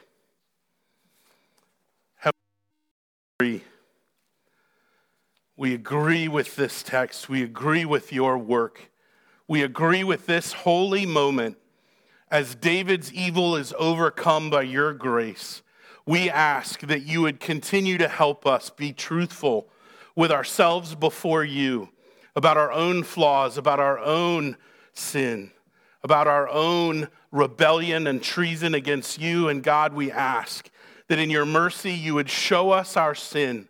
We 5.57 5.75
agree 5.75 6.29
with 6.29 6.55
this 6.55 6.85
text. 6.85 7.29
We 7.29 7.43
agree 7.43 7.85
with 7.85 8.13
your 8.13 8.39
work. 8.39 8.93
We 9.49 9.65
agree 9.65 10.05
with 10.05 10.27
this 10.27 10.53
holy 10.53 11.05
moment 11.05 11.57
as 12.31 12.55
David's 12.55 13.13
evil 13.13 13.57
is 13.57 13.75
overcome 13.77 14.51
by 14.51 14.63
your 14.63 14.93
grace. 14.93 15.63
We 16.07 16.31
ask 16.31 16.83
that 16.83 17.03
you 17.03 17.23
would 17.23 17.41
continue 17.41 17.99
to 17.99 18.07
help 18.07 18.47
us 18.47 18.71
be 18.71 18.93
truthful 18.93 19.69
with 20.15 20.31
ourselves 20.31 20.95
before 20.95 21.43
you 21.43 21.89
about 22.41 22.57
our 22.57 22.73
own 22.73 23.03
flaws, 23.03 23.59
about 23.59 23.79
our 23.79 23.99
own 23.99 24.57
sin, 24.95 25.51
about 26.03 26.27
our 26.27 26.49
own 26.49 27.07
rebellion 27.31 28.07
and 28.07 28.23
treason 28.23 28.75
against 28.75 29.21
you. 29.21 29.51
And 29.51 29.63
God, 29.63 29.93
we 29.93 30.11
ask 30.11 30.71
that 31.09 31.19
in 31.19 31.29
your 31.29 31.45
mercy 31.45 31.93
you 31.93 32.15
would 32.15 32.31
show 32.31 32.71
us 32.71 32.97
our 32.97 33.15
sin 33.15 33.69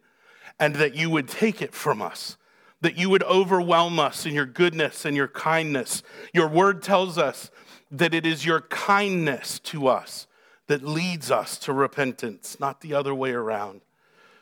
and 0.61 0.77
that 0.77 0.95
you 0.95 1.11
would 1.11 1.27
take 1.27 1.61
it 1.61 1.75
from 1.75 2.01
us, 2.01 2.37
that 2.81 2.97
you 2.97 3.11
would 3.11 3.25
overwhelm 3.25 3.99
us 3.99 4.25
in 4.25 4.35
your 4.35 4.47
goodness 4.47 5.05
and 5.05 5.16
your 5.16 5.27
kindness. 5.27 6.05
Your 6.33 6.47
word 6.47 6.81
tells 6.81 7.18
us 7.18 7.51
that 7.91 8.14
it 8.14 8.25
is 8.25 8.47
your 8.47 8.61
kindness 8.61 9.59
to 9.59 9.89
us 9.89 10.29
that 10.68 10.85
leads 10.85 11.29
us 11.29 11.59
to 11.59 11.73
repentance, 11.73 12.61
not 12.61 12.83
the 12.83 12.95
other 12.95 13.16
way 13.16 13.33
around. 13.33 13.81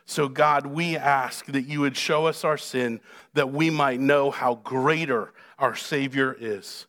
So, 0.09 0.27
God, 0.27 0.65
we 0.65 0.97
ask 0.97 1.45
that 1.45 1.67
you 1.67 1.81
would 1.81 1.95
show 1.95 2.25
us 2.25 2.43
our 2.43 2.57
sin 2.57 2.99
that 3.35 3.53
we 3.53 3.69
might 3.69 3.99
know 3.99 4.31
how 4.31 4.55
greater 4.55 5.31
our 5.59 5.75
Savior 5.75 6.35
is. 6.39 6.87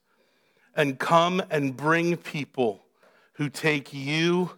And 0.74 0.98
come 0.98 1.42
and 1.50 1.76
bring 1.76 2.16
people 2.16 2.82
who 3.34 3.50
take 3.50 3.92
you, 3.92 4.52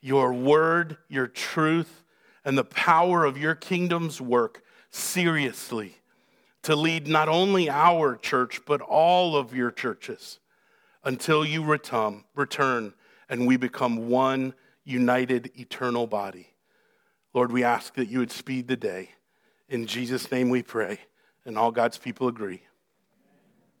your 0.00 0.32
word, 0.32 0.96
your 1.08 1.26
truth, 1.26 2.04
and 2.44 2.56
the 2.56 2.62
power 2.62 3.24
of 3.24 3.36
your 3.36 3.56
kingdom's 3.56 4.20
work 4.20 4.62
seriously 4.92 5.96
to 6.62 6.76
lead 6.76 7.08
not 7.08 7.28
only 7.28 7.68
our 7.68 8.14
church, 8.14 8.60
but 8.64 8.80
all 8.80 9.36
of 9.36 9.52
your 9.52 9.72
churches 9.72 10.38
until 11.02 11.44
you 11.44 11.64
return, 11.64 12.94
and 13.28 13.44
we 13.44 13.56
become 13.56 14.08
one 14.08 14.54
united 14.84 15.50
eternal 15.58 16.06
body. 16.06 16.53
Lord, 17.34 17.50
we 17.50 17.64
ask 17.64 17.94
that 17.96 18.08
you 18.08 18.20
would 18.20 18.30
speed 18.30 18.68
the 18.68 18.76
day. 18.76 19.10
In 19.68 19.86
Jesus' 19.86 20.30
name 20.30 20.50
we 20.50 20.62
pray. 20.62 21.00
And 21.44 21.58
all 21.58 21.72
God's 21.72 21.98
people 21.98 22.28
agree. 22.28 22.62